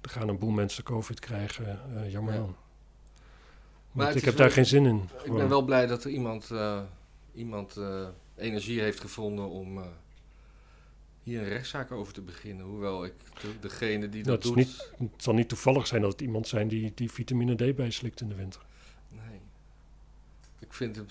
Er 0.00 0.10
gaan 0.10 0.28
een 0.28 0.38
boel 0.38 0.50
mensen 0.50 0.84
COVID 0.84 1.20
krijgen. 1.20 1.80
eh, 1.96 2.12
jammer 2.12 2.32
Ja. 2.32 2.38
dan. 2.38 2.56
Maar 3.92 4.16
ik 4.16 4.24
heb 4.24 4.36
daar 4.36 4.50
geen 4.50 4.66
zin 4.66 4.86
in. 4.86 5.08
Ik 5.24 5.32
ben 5.32 5.48
wel 5.48 5.62
blij 5.62 5.86
dat 5.86 6.04
er 6.04 6.10
iemand, 6.10 6.50
eh, 6.50 6.80
iemand 7.34 7.76
eh, 7.76 8.06
energie 8.36 8.80
heeft 8.80 9.00
gevonden 9.00 9.48
om 9.48 9.78
hier 11.24 11.40
een 11.40 11.48
rechtszaak 11.48 11.90
over 11.92 12.12
te 12.12 12.20
beginnen. 12.20 12.66
Hoewel 12.66 13.04
ik 13.04 13.12
de- 13.40 13.58
degene 13.60 14.08
die 14.08 14.22
dat, 14.22 14.42
doet. 14.42 14.56
Het 14.98 15.10
zal 15.16 15.34
niet 15.34 15.48
toevallig 15.48 15.86
zijn 15.86 16.02
dat 16.02 16.12
het 16.12 16.20
iemand 16.20 16.48
zijn 16.48 16.68
die, 16.68 16.92
die 16.94 17.10
vitamine 17.10 17.54
D 17.54 17.76
bijslikt 17.76 18.20
in 18.20 18.28
de 18.28 18.34
winter. 18.34 18.60
Nee. 19.08 19.40
Ik 20.58 20.72
vind 20.72 20.96
hem 20.96 21.06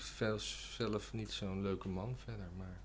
zelf 0.76 1.12
niet 1.12 1.30
zo'n 1.30 1.62
leuke 1.62 1.88
man 1.88 2.14
verder. 2.24 2.46
Maar... 2.56 2.76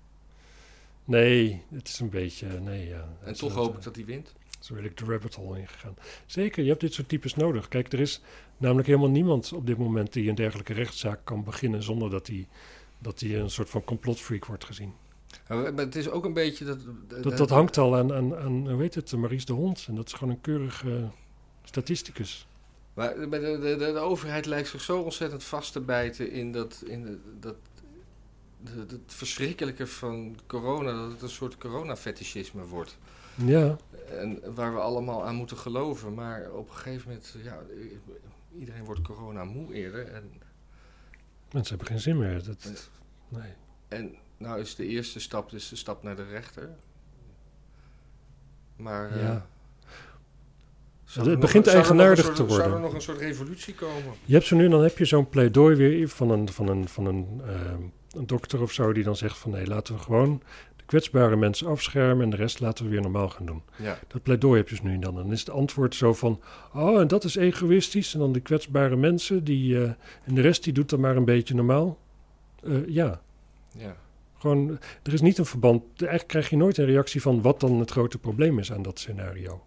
Nee, 1.04 1.62
het 1.70 1.88
is 1.88 2.00
een 2.00 2.08
beetje. 2.10 2.60
Nee, 2.60 2.88
ja. 2.88 3.08
En 3.24 3.34
toch 3.34 3.52
hoop 3.54 3.76
ik 3.76 3.82
dat 3.82 3.96
hij 3.96 4.04
wint. 4.04 4.32
Zo 4.60 4.74
wil 4.74 4.84
ik 4.84 4.96
de 4.96 5.04
rabbit 5.04 5.34
hole 5.34 5.58
ingegaan. 5.58 5.94
Zeker, 6.26 6.62
je 6.62 6.68
hebt 6.68 6.80
dit 6.80 6.92
soort 6.92 7.08
types 7.08 7.34
nodig. 7.34 7.68
Kijk, 7.68 7.92
er 7.92 8.00
is 8.00 8.20
namelijk 8.56 8.86
helemaal 8.86 9.10
niemand 9.10 9.52
op 9.52 9.66
dit 9.66 9.78
moment 9.78 10.12
die 10.12 10.28
een 10.28 10.34
dergelijke 10.34 10.72
rechtszaak 10.72 11.20
kan 11.24 11.44
beginnen 11.44 11.82
zonder 11.82 12.10
dat 12.10 12.26
hij 12.26 12.46
dat 12.98 13.20
hij 13.20 13.38
een 13.38 13.50
soort 13.50 13.70
van 13.70 13.84
complotfreak 13.84 14.44
wordt 14.44 14.64
gezien. 14.64 14.92
Maar 15.48 15.72
het 15.74 15.96
is 15.96 16.08
ook 16.08 16.24
een 16.24 16.32
beetje 16.32 16.64
dat. 16.64 16.78
Dat, 17.22 17.36
dat 17.36 17.50
hangt 17.50 17.78
al 17.78 17.96
aan, 17.96 18.12
aan, 18.12 18.36
aan, 18.36 18.70
hoe 18.70 18.80
heet 18.80 18.94
het, 18.94 19.12
Maurice 19.12 19.46
de 19.46 19.52
Hond. 19.52 19.84
En 19.88 19.94
dat 19.94 20.06
is 20.06 20.12
gewoon 20.12 20.34
een 20.34 20.40
keurige 20.40 21.08
statisticus. 21.64 22.46
Maar 22.94 23.14
de, 23.14 23.28
de, 23.28 23.58
de, 23.60 23.76
de 23.76 23.98
overheid 23.98 24.46
lijkt 24.46 24.68
zich 24.68 24.80
zo 24.80 25.00
ontzettend 25.00 25.44
vast 25.44 25.72
te 25.72 25.80
bijten 25.80 26.30
in 26.30 26.52
dat. 26.52 26.82
In 26.86 27.04
de, 27.04 27.18
dat 27.40 27.56
het 28.62 29.00
verschrikkelijke 29.06 29.86
van 29.86 30.36
corona, 30.46 30.92
dat 30.92 31.12
het 31.12 31.22
een 31.22 31.28
soort 31.28 31.58
corona-fetischisme 31.58 32.64
wordt. 32.64 32.98
Ja, 33.34 33.76
En 34.08 34.54
waar 34.54 34.74
we 34.74 34.80
allemaal 34.80 35.24
aan 35.24 35.34
moeten 35.34 35.56
geloven. 35.56 36.14
Maar 36.14 36.50
op 36.50 36.68
een 36.68 36.74
gegeven 36.74 37.08
moment, 37.08 37.36
ja, 37.42 37.58
iedereen 38.58 38.84
wordt 38.84 39.02
corona 39.02 39.44
moe 39.44 39.74
eerder. 39.74 40.06
En, 40.06 40.32
mensen 41.52 41.76
hebben 41.76 41.86
geen 41.86 42.00
zin 42.00 42.18
meer. 42.18 42.44
Dat, 42.44 42.90
nee. 43.28 43.52
en 43.88 44.14
nou 44.40 44.60
is 44.60 44.74
de 44.74 44.86
eerste 44.86 45.20
stap 45.20 45.50
dus 45.50 45.68
de 45.68 45.76
stap 45.76 46.02
naar 46.02 46.16
de 46.16 46.24
rechter. 46.30 46.68
Maar. 48.76 49.10
eh, 49.10 49.22
Ja. 49.22 49.46
zou 51.04 51.30
Het 51.30 51.40
begint 51.40 51.64
nog- 51.64 51.74
eigenaardig 51.74 52.24
soort- 52.24 52.36
te 52.36 52.42
worden. 52.46 52.64
Zou 52.64 52.76
er 52.76 52.80
nog 52.82 52.94
een 52.94 53.00
soort 53.02 53.18
revolutie 53.18 53.74
komen? 53.74 54.12
Je 54.24 54.34
hebt 54.34 54.46
zo 54.46 54.56
nu 54.56 54.68
dan 54.68 54.82
heb 54.82 54.98
je 54.98 55.04
zo'n 55.04 55.28
pleidooi 55.28 55.76
weer 55.76 56.08
van 56.08 56.30
een, 56.30 56.48
van 56.48 56.68
een, 56.68 56.88
van 56.88 57.06
een, 57.06 57.40
eh, 57.46 57.60
een 58.10 58.26
dokter 58.26 58.60
of 58.62 58.72
zo 58.72 58.92
die 58.92 59.04
dan 59.04 59.16
zegt 59.16 59.38
van 59.38 59.50
nee, 59.50 59.66
laten 59.66 59.94
we 59.94 60.00
gewoon 60.00 60.42
de 60.76 60.84
kwetsbare 60.84 61.36
mensen 61.36 61.66
afschermen 61.66 62.24
en 62.24 62.30
de 62.30 62.36
rest 62.36 62.60
laten 62.60 62.84
we 62.84 62.90
weer 62.90 63.00
normaal 63.00 63.28
gaan 63.28 63.46
doen. 63.46 63.62
Ja. 63.76 63.98
Dat 64.08 64.22
pleidooi 64.22 64.56
heb 64.58 64.68
je 64.68 64.74
dus 64.74 64.84
nu 64.84 64.94
en 64.94 65.00
dan. 65.00 65.14
Dan 65.14 65.32
is 65.32 65.40
het 65.40 65.50
antwoord 65.50 65.94
zo 65.94 66.14
van, 66.14 66.40
oh 66.74 67.00
en 67.00 67.08
dat 67.08 67.24
is 67.24 67.34
egoïstisch 67.36 68.14
en 68.14 68.20
dan 68.20 68.32
de 68.32 68.40
kwetsbare 68.40 68.96
mensen 68.96 69.44
die, 69.44 69.76
eh, 69.82 69.90
en 70.24 70.34
de 70.34 70.40
rest 70.40 70.64
die 70.64 70.72
doet 70.72 70.90
dan 70.90 71.00
maar 71.00 71.16
een 71.16 71.24
beetje 71.24 71.54
normaal. 71.54 71.98
Eh, 72.62 72.86
ja, 72.88 73.20
ja. 73.76 73.96
Gewoon, 74.40 74.78
er 75.02 75.12
is 75.12 75.20
niet 75.20 75.38
een 75.38 75.46
verband. 75.46 75.82
Eigenlijk 75.96 76.28
krijg 76.28 76.50
je 76.50 76.56
nooit 76.56 76.76
een 76.78 76.84
reactie 76.84 77.22
van 77.22 77.42
wat 77.42 77.60
dan 77.60 77.78
het 77.80 77.90
grote 77.90 78.18
probleem 78.18 78.58
is 78.58 78.72
aan 78.72 78.82
dat 78.82 78.98
scenario. 78.98 79.62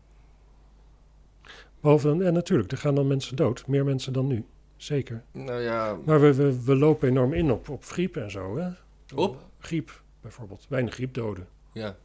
Behalve 1.80 2.08
dan, 2.08 2.22
en 2.24 2.34
natuurlijk, 2.34 2.72
er 2.72 2.78
gaan 2.78 2.96
dan 2.96 3.08
mensen 3.08 3.36
dood. 3.36 3.68
Meer 3.68 3.86
mensen 3.86 4.14
dan 4.14 4.28
nu. 4.28 4.46
zeker. 4.78 5.24
Nou 5.32 5.62
ja, 5.62 5.98
Maar 6.06 6.22
we, 6.22 6.34
we, 6.34 6.64
we 6.64 6.76
lopen 6.76 7.10
enorm 7.10 7.34
in 7.34 7.52
op, 7.52 7.70
op 7.70 7.84
griep 7.86 8.16
en 8.18 8.32
zo, 8.32 8.58
hè? 8.58 8.70
Op? 9.16 9.44
Griep, 9.60 10.02
bijvoorbeeld. 10.22 10.66
Weinig 10.70 10.94
griepdoden. 10.94 11.48
ja. 11.74 11.96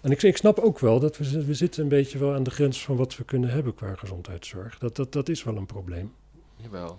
En 0.00 0.10
ik, 0.10 0.22
ik 0.22 0.36
snap 0.36 0.58
ook 0.58 0.78
wel 0.78 1.00
dat 1.00 1.16
we, 1.16 1.44
we 1.44 1.54
zitten 1.54 1.82
een 1.82 1.88
beetje 1.88 2.18
wel 2.18 2.34
aan 2.34 2.42
de 2.42 2.50
grens 2.50 2.84
van 2.84 2.96
wat 2.96 3.16
we 3.16 3.24
kunnen 3.24 3.50
hebben 3.50 3.74
qua 3.74 3.94
gezondheidszorg. 3.94 4.78
Dat, 4.78 4.96
dat, 4.96 5.12
dat 5.12 5.28
is 5.28 5.44
wel 5.44 5.56
een 5.56 5.66
probleem. 5.66 6.12
Jawel. 6.56 6.98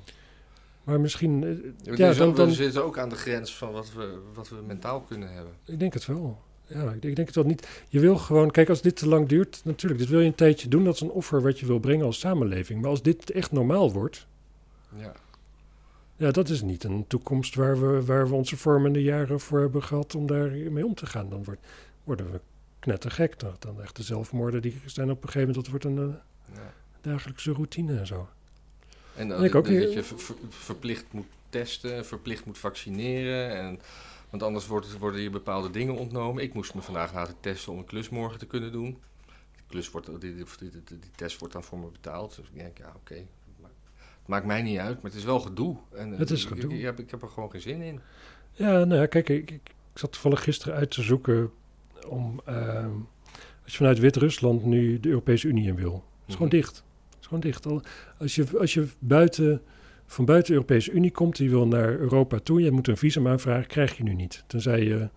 Maar 0.86 1.00
misschien, 1.00 1.44
eh, 1.44 1.98
Ja, 1.98 2.08
ja, 2.08 2.14
dan, 2.14 2.36
dan, 2.36 2.48
we 2.48 2.54
zitten 2.54 2.84
ook 2.84 2.98
aan 2.98 3.10
de 3.10 3.16
grens 3.16 3.56
van 3.58 3.72
wat 3.72 3.94
we, 3.94 4.20
wat 4.34 4.50
we 4.50 4.56
mentaal 4.68 5.02
kunnen 5.02 5.34
hebben. 5.34 5.54
ik 5.66 5.80
denk 5.80 5.94
het 5.94 6.06
wel. 6.06 6.42
Ja, 6.68 6.92
ik 6.92 7.16
denk, 7.16 7.28
het 7.28 7.36
wel 7.36 7.46
niet. 7.46 7.84
Je 7.90 8.00
wil 8.00 8.18
gewoon, 8.18 8.52
kijk, 8.52 8.70
als 8.70 8.82
dit 8.82 8.96
te 8.96 9.08
lang 9.08 9.28
duurt, 9.28 9.62
natuurlijk, 9.64 10.02
dit 10.02 10.10
wil 10.10 10.20
je 10.20 10.26
een 10.26 10.36
tijdje 10.36 10.68
doen. 10.68 10.84
Dat 10.84 10.94
is 10.94 11.02
een 11.02 11.10
offer 11.10 11.42
wat 11.42 11.60
je 11.60 11.66
wil 11.66 11.80
brengen 11.80 12.06
als 12.06 12.20
samenleving. 12.20 12.82
Maar 12.82 12.90
als 12.90 13.02
dit 13.02 13.32
echt 13.32 13.52
normaal 13.52 13.92
wordt, 13.92 14.28
Ja. 14.98 15.12
ja, 16.16 16.32
dat 16.32 16.50
is 16.50 16.62
niet 16.62 16.84
een 16.84 17.08
toekomst 17.08 17.56
waar 17.56 17.80
we, 17.80 18.06
waar 18.06 18.28
we 18.28 18.36
onze 18.36 18.58
vormende 18.58 19.02
jaren 19.04 19.40
voor 19.40 19.60
hebben 19.60 19.84
gehad 19.84 20.16
om 20.16 20.28
daar 20.28 20.50
mee 20.50 20.86
om 20.86 20.96
te 20.96 21.06
gaan. 21.06 21.30
Dan 21.30 21.44
wordt, 21.44 21.62
worden 22.04 22.32
we 22.32 22.40
knettergek. 22.80 23.40
Dan, 23.40 23.56
dan 23.60 23.82
echt 23.82 23.96
de 23.96 24.04
zelfmoorden 24.04 24.62
die 24.62 24.82
zijn 24.86 25.12
op 25.12 25.24
een 25.24 25.30
gegeven 25.30 25.48
moment, 25.48 25.66
dat 25.66 25.68
wordt 25.68 25.86
een 25.86 26.10
eh, 26.10 26.56
ja. 26.56 26.74
dagelijkse 27.02 27.52
routine 27.52 27.98
en 28.00 28.08
zo. 28.08 28.30
En 29.16 29.32
ik 29.32 29.52
dat, 29.52 29.56
ook 29.56 29.70
niet. 29.70 29.82
dat 29.82 29.94
je 29.94 30.04
ver- 30.04 30.20
ver- 30.20 30.36
verplicht 30.50 31.06
moet 31.12 31.26
testen, 31.50 32.06
verplicht 32.06 32.46
moet 32.46 32.58
vaccineren. 32.58 33.56
En, 33.56 33.80
want 34.30 34.44
anders 34.44 34.68
wordt, 34.68 34.98
worden 34.98 35.22
je 35.22 35.30
bepaalde 35.30 35.70
dingen 35.70 35.96
ontnomen. 35.96 36.44
Ik 36.44 36.54
moest 36.54 36.74
me 36.74 36.82
vandaag 36.82 37.14
laten 37.14 37.36
testen 37.40 37.72
om 37.72 37.78
een 37.78 37.86
klus 37.86 38.10
morgen 38.10 38.40
te 38.40 38.46
kunnen 38.46 38.72
doen. 38.72 38.86
Die, 39.56 39.64
klus 39.68 39.92
wordt, 39.92 40.08
die, 40.22 40.36
die, 40.36 40.46
die, 40.86 41.00
test 41.16 41.40
wordt 41.40 41.54
dan 41.54 41.64
voor 41.64 41.80
me 41.80 41.88
betaald. 41.92 42.36
Dus 42.36 42.46
ik 42.46 42.58
denk, 42.60 42.78
ja, 42.78 42.94
oké. 42.96 43.16
Het 44.00 44.34
maakt 44.34 44.46
mij 44.46 44.62
niet 44.62 44.78
uit, 44.80 44.96
maar 44.96 45.12
het 45.12 45.20
is 45.20 45.26
wel 45.26 45.40
gedoe. 45.40 45.78
En, 45.92 46.12
Het 46.12 46.30
is 46.32 46.46
gedoe. 46.46 46.72
Ik, 46.72 46.78
ik 46.78 46.84
heb, 46.84 47.00
ik 47.00 47.12
heb 47.12 47.22
er 47.22 47.30
gewoon 47.30 47.52
geen 47.52 47.62
zin 47.62 47.82
in. 47.82 48.00
Ja, 48.52 48.72
nou 48.86 49.02
ja, 49.02 49.06
kijk, 49.06 49.30
ik, 49.30 49.52
ik, 49.52 49.62
zat 49.94 50.12
toevallig 50.12 50.44
gisteren 50.44 50.76
uit 50.76 50.92
te 50.92 51.02
zoeken 51.02 51.52
om, 52.08 52.42
ehm, 52.46 52.90
als 53.64 53.72
je 53.72 53.78
vanuit 53.78 54.00
Wit-Rusland 54.00 54.66
nu 54.66 55.00
de 55.00 55.10
Europese 55.10 55.48
Unie 55.48 55.68
in 55.68 55.76
wil. 55.76 55.94
Het 55.94 56.04
is 56.28 56.34
gewoon 56.34 56.48
Mhm. 56.48 56.58
dicht. 56.58 56.84
Is 57.26 57.32
gewoon 57.32 57.44
dicht. 57.50 57.66
Al- 57.66 57.82
Als 58.20 58.36
je, 58.36 58.46
als 58.60 58.74
je 58.74 58.88
buiten, 59.00 59.62
van 60.06 60.26
buiten 60.26 60.48
de 60.50 60.54
Europese 60.56 60.92
Unie 60.92 61.12
komt, 61.12 61.36
die 61.36 61.50
wil 61.50 61.68
naar 61.68 61.96
Europa 61.98 62.40
toe, 62.40 62.62
je 62.62 62.72
moet 62.72 62.88
een 62.88 62.98
visum 62.98 63.28
aanvragen, 63.28 63.68
krijg 63.68 63.98
je 63.98 64.04
nu 64.04 64.14
niet. 64.14 64.44
Tenzij 64.48 64.84
je, 64.84 65.10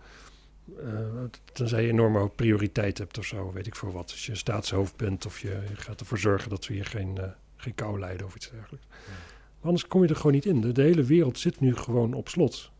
eh, 0.78 1.24
tenzij 1.52 1.82
je 1.82 1.88
enorme 1.88 2.28
prioriteit 2.28 2.98
hebt 2.98 3.18
of 3.18 3.24
zo, 3.24 3.52
weet 3.52 3.66
ik 3.66 3.74
voor 3.76 3.92
wat. 3.92 4.10
Als 4.10 4.26
je 4.26 4.34
staatshoofd 4.34 4.96
bent 4.96 5.26
of 5.26 5.38
je, 5.40 5.48
je 5.68 5.76
gaat 5.76 6.00
ervoor 6.00 6.18
zorgen 6.18 6.50
dat 6.50 6.66
we 6.66 6.74
hier 6.74 6.84
geen, 6.84 7.18
eh, 7.18 7.24
geen 7.56 7.74
kou 7.74 7.98
lijden 7.98 8.26
of 8.26 8.34
iets 8.36 8.50
dergelijks. 8.50 8.86
Maar 8.88 9.66
anders 9.66 9.86
kom 9.86 10.02
je 10.02 10.08
er 10.08 10.16
gewoon 10.16 10.32
niet 10.32 10.46
in. 10.46 10.60
De, 10.60 10.72
de 10.72 10.82
hele 10.82 11.04
wereld 11.04 11.38
zit 11.38 11.60
nu 11.60 11.76
gewoon 11.76 12.14
op 12.14 12.28
slot. 12.28 12.70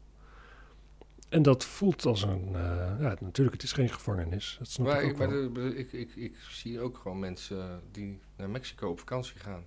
En 1.29 1.43
dat 1.43 1.65
voelt 1.65 2.05
als 2.07 2.23
een... 2.23 2.49
eh, 2.55 2.61
ja, 3.01 3.17
natuurlijk, 3.21 3.53
het 3.53 3.63
is 3.63 3.73
geen 3.73 3.89
gevangenis. 3.89 4.57
Dat 4.59 4.69
snap 4.69 4.87
Maar, 4.87 5.03
ik 5.03 5.11
ook 5.11 5.19
maar 5.19 5.29
de- 5.29 5.75
ik, 5.77 5.93
ik, 5.93 6.17
ik 6.17 6.37
zie 6.51 6.81
ook 6.81 6.99
gewoon 6.99 7.19
mensen 7.19 7.81
die 7.91 8.21
naar 8.37 8.51
Mexico 8.51 8.89
op 8.91 8.99
vakantie 8.99 9.39
gaan. 9.41 9.65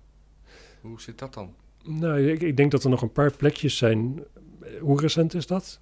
Hoe 0.82 1.02
zit 1.02 1.20
dat 1.20 1.34
dan? 1.34 1.56
Nou, 1.84 2.30
ik, 2.30 2.42
ik 2.42 2.58
denk 2.58 2.72
dat 2.72 2.84
er 2.84 2.90
nog 2.90 3.02
een 3.02 3.12
paar 3.12 3.32
plekjes 3.36 3.78
zijn. 3.78 4.24
Hoe 4.80 5.02
recent 5.02 5.34
is 5.34 5.48
dat? 5.48 5.80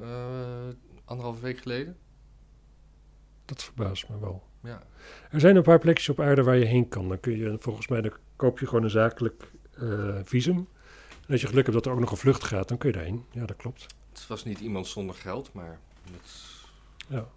Eh, 0.00 0.68
anderhalve 1.04 1.40
week 1.42 1.58
geleden? 1.58 1.96
Dat 3.44 3.62
verbaast 3.64 4.08
me 4.08 4.18
wel. 4.18 4.42
Ja. 4.62 4.82
Er 5.30 5.40
zijn 5.40 5.56
een 5.56 5.62
paar 5.62 5.78
plekjes 5.78 6.08
op 6.08 6.20
aarde 6.20 6.42
waar 6.42 6.56
je 6.56 6.64
heen 6.64 6.88
kan. 6.88 7.08
Dan 7.08 7.20
kun 7.20 7.36
je 7.36 7.56
volgens 7.58 7.88
mij, 7.88 8.00
dan 8.00 8.12
koop 8.36 8.58
je 8.58 8.66
gewoon 8.66 8.84
een 8.84 8.90
zakelijk 8.90 9.50
eh, 9.78 10.18
visum. 10.24 10.56
En 11.26 11.32
als 11.34 11.40
je 11.40 11.46
geluk 11.46 11.62
hebt 11.62 11.76
dat 11.76 11.86
er 11.86 11.92
ook 11.92 12.00
nog 12.00 12.10
een 12.10 12.16
vlucht 12.16 12.44
gaat, 12.44 12.68
dan 12.68 12.78
kun 12.78 12.88
je 12.90 12.94
daarheen. 12.96 13.24
Ja, 13.30 13.44
dat 13.46 13.56
klopt. 13.56 13.86
Het 14.18 14.28
was 14.28 14.44
niet 14.44 14.60
iemand 14.60 14.86
zonder 14.86 15.14
geld, 15.14 15.52
maar 15.52 15.78
met 16.12 16.20
Ja. 17.08 17.28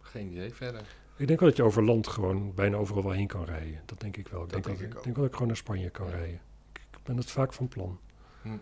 geen 0.00 0.30
idee 0.32 0.54
verder. 0.54 0.86
Ik 1.16 1.26
denk 1.26 1.40
wel 1.40 1.48
dat 1.48 1.56
je 1.58 1.62
over 1.64 1.84
land 1.84 2.06
gewoon 2.08 2.54
bijna 2.54 2.76
overal 2.76 3.02
wel 3.02 3.12
heen 3.12 3.26
kan 3.26 3.44
rijden. 3.44 3.82
Dat 3.86 4.00
denk 4.00 4.16
ik 4.16 4.28
wel. 4.28 4.42
Ik 4.42 4.50
Dat 4.50 4.62
denk, 4.64 4.78
denk 4.78 4.88
wel- 4.92 4.98
ik 4.98 5.04
denk 5.04 5.04
wel 5.04 5.14
dat 5.14 5.24
ik 5.24 5.32
gewoon 5.32 5.46
naar 5.48 5.56
Spanje 5.56 5.90
kan 5.90 6.06
Ja. 6.06 6.12
rijden. 6.16 6.40
Ik, 6.72 6.82
ben 7.02 7.16
het 7.16 7.30
vaak 7.30 7.52
van 7.52 7.68
plan. 7.68 7.98
Maar 8.42 8.58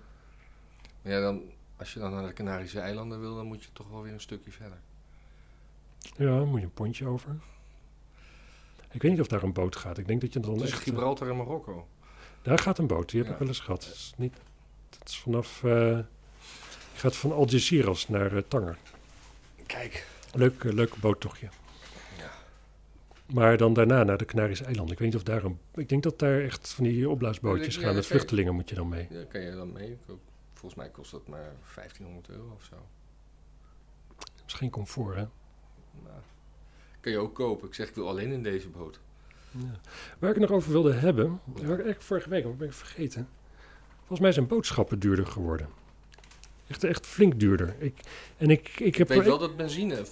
ja, 1.03 1.21
dan, 1.21 1.43
als 1.77 1.93
je 1.93 1.99
dan 2.01 2.11
naar 2.13 2.27
de 2.27 2.33
Canarische 2.33 2.81
eilanden 2.81 3.21
wil, 3.21 3.35
dan 3.35 3.47
moet 3.47 3.63
je 3.65 3.69
toch 3.73 3.89
wel 3.91 4.03
weer 4.03 4.13
een 4.13 4.21
stukje 4.21 4.51
verder. 4.51 4.79
Ja, 6.17 6.25
dan 6.39 6.49
moet 6.49 6.59
je 6.61 6.65
een 6.65 6.73
pontje 6.73 7.07
over. 7.07 7.37
Ik 8.91 9.03
weet 9.03 9.11
niet 9.11 9.21
of 9.21 9.27
daar 9.27 9.43
een 9.43 9.53
boot 9.53 9.77
gaat. 9.77 9.99
Ik 9.99 10.07
denk 10.07 10.21
dat 10.21 10.33
je 10.33 10.41
dan 10.41 10.63
echt... 10.63 10.73
eh, 10.73 10.77
Gibraltar 10.79 11.29
en 11.29 11.37
Marokko. 11.37 11.89
Daar 12.43 12.59
gaat 12.59 12.79
een 12.79 12.87
boot, 12.87 13.09
die 13.11 13.19
heb 13.19 13.27
Ja. 13.29 13.33
ik 13.33 13.39
wel 13.39 13.49
eens 13.49 13.61
gehad. 13.61 13.81
Dat 13.83 13.93
is, 13.95 14.13
niet, 14.17 14.37
dat 14.99 15.09
is 15.09 15.19
vanaf... 15.21 15.65
eh, 15.65 15.99
gaat 16.99 17.17
van 17.17 17.33
Algeciras 17.33 18.09
naar 18.09 18.37
eh, 18.37 18.43
Tanger. 18.49 18.77
Kijk. 19.67 20.07
Leuk, 20.35 20.65
eh, 20.65 20.73
leuk 20.73 20.97
boottochtje. 20.97 21.49
Ja. 22.19 22.31
Maar 23.35 23.57
dan 23.57 23.73
daarna 23.73 24.03
naar 24.05 24.19
de 24.19 24.25
Canarische 24.25 24.65
eilanden. 24.65 24.93
Ik 24.93 24.99
weet 24.99 25.09
niet 25.09 25.17
of 25.17 25.23
daar 25.23 25.45
een... 25.45 25.59
Ik 25.75 25.89
denk 25.89 26.03
dat 26.03 26.19
daar 26.19 26.41
echt 26.41 26.73
van 26.73 26.85
die 26.85 27.09
opblaasbootjes 27.09 27.75
Ja, 27.75 27.81
gaan. 27.81 27.95
Met 27.95 28.05
oké. 28.05 28.13
vluchtelingen 28.15 28.55
moet 28.55 28.69
je 28.69 28.75
dan 28.75 28.89
mee. 28.89 29.07
Daar 29.11 29.25
kan 29.25 29.41
je 29.41 29.53
dan 29.53 29.73
mee. 29.73 29.99
Volgens 30.53 30.75
mij 30.75 30.89
kost 30.91 31.11
dat 31.11 31.27
maar 31.29 31.53
1500 31.75 32.29
euro 32.29 32.53
of 32.57 32.65
zo. 32.65 32.77
Geen 34.47 34.71
comfort, 34.71 35.15
hè? 35.17 35.25
Nou, 36.05 36.17
kan 37.01 37.13
je 37.13 37.19
ook 37.19 37.35
kopen. 37.35 37.69
Ik 37.69 37.75
zeg, 37.75 37.89
ik 37.89 37.95
wil 37.95 38.09
alleen 38.09 38.33
in 38.33 38.43
deze 38.43 38.69
boot. 38.69 39.01
Ja. 39.51 39.81
Waar 40.19 40.31
ik 40.31 40.37
het 40.37 40.49
nog 40.49 40.57
over 40.59 40.73
wilde 40.73 40.93
hebben, 40.93 41.25
Ja. 41.25 41.53
waar 41.53 41.63
ik 41.63 41.69
eigenlijk 41.69 42.03
vorige 42.03 42.29
week, 42.29 42.45
maar 42.45 42.57
ben 42.57 42.69
ik 42.69 42.75
vergeten. 42.75 43.29
Volgens 43.99 44.21
mij 44.21 44.33
zijn 44.33 44.47
boodschappen 44.47 44.99
duurder 44.99 45.27
geworden. 45.27 45.69
Echt, 46.69 46.85
echt 46.85 47.07
flink 47.07 47.41
duurder. 47.41 47.75
Ik, 47.79 47.95
en 48.37 48.51
ik, 48.51 48.69
ik 48.69 48.81
Ik 48.81 48.95
heb 48.97 49.09
weet 49.09 49.25
wel 49.25 49.39
dat 49.39 49.57
benzine 49.57 50.03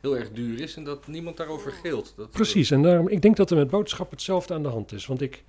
heel 0.00 0.16
erg 0.16 0.30
duur 0.32 0.60
is 0.60 0.76
en 0.76 0.84
dat 0.84 1.06
niemand 1.06 1.36
daarover 1.36 1.72
gilt. 1.72 2.12
Dat, 2.16 2.30
Precies, 2.30 2.70
en 2.70 2.82
daarom, 2.82 3.08
ik 3.08 3.22
denk 3.22 3.36
dat 3.36 3.50
er 3.50 3.56
met 3.56 3.70
boodschappen 3.70 4.16
hetzelfde 4.16 4.54
aan 4.54 4.62
de 4.62 4.68
hand 4.68 4.92
is. 4.92 5.06
Want 5.06 5.20
ik, 5.20 5.44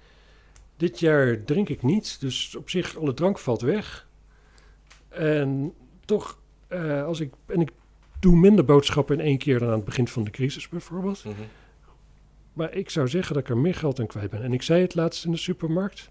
dit 0.78 1.00
jaar 1.00 1.44
drink 1.44 1.70
ik 1.70 1.84
niet, 1.84 2.20
dus 2.20 2.56
op 2.56 2.70
zich 2.70 2.98
alle 2.98 3.14
drank 3.14 3.40
valt 3.40 3.62
weg. 3.62 4.08
En 5.10 5.74
toch, 6.06 6.38
eh, 6.68 7.04
als 7.04 7.20
ik, 7.20 7.34
en 7.46 7.62
ik 7.62 7.70
doe 8.20 8.36
minder 8.36 8.66
boodschappen 8.66 9.20
in 9.20 9.26
één 9.26 9.38
keer 9.38 9.60
dan 9.60 9.68
aan 9.68 9.76
het 9.76 9.86
begin 9.86 10.08
van 10.08 10.24
de 10.24 10.32
crisis 10.32 10.70
bijvoorbeeld. 10.70 11.24
Mhm. 11.24 11.36
Maar 12.54 12.74
ik 12.76 12.90
zou 12.90 13.08
zeggen 13.08 13.34
dat 13.34 13.44
ik 13.44 13.50
er 13.50 13.58
meer 13.58 13.76
geld 13.76 14.00
aan 14.00 14.08
kwijt 14.08 14.30
ben. 14.30 14.44
En 14.44 14.54
ik 14.54 14.62
zei 14.62 14.82
het 14.82 14.96
laatst 14.96 15.26
in 15.26 15.32
de 15.32 15.38
supermarkt. 15.38 16.10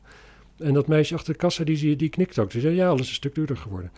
En 0.59 0.75
dat 0.75 0.87
meisje 0.87 1.14
achter 1.14 1.33
de 1.33 1.38
kassa, 1.38 1.64
die, 1.64 1.76
zie- 1.76 1.97
die 1.97 2.09
knikt 2.09 2.38
ook. 2.38 2.50
Die 2.50 2.61
zei, 2.61 2.75
ja, 2.75 2.88
alles 2.88 3.00
is 3.00 3.09
een 3.09 3.14
stuk 3.14 3.35
duurder 3.35 3.57
geworden. 3.57 3.92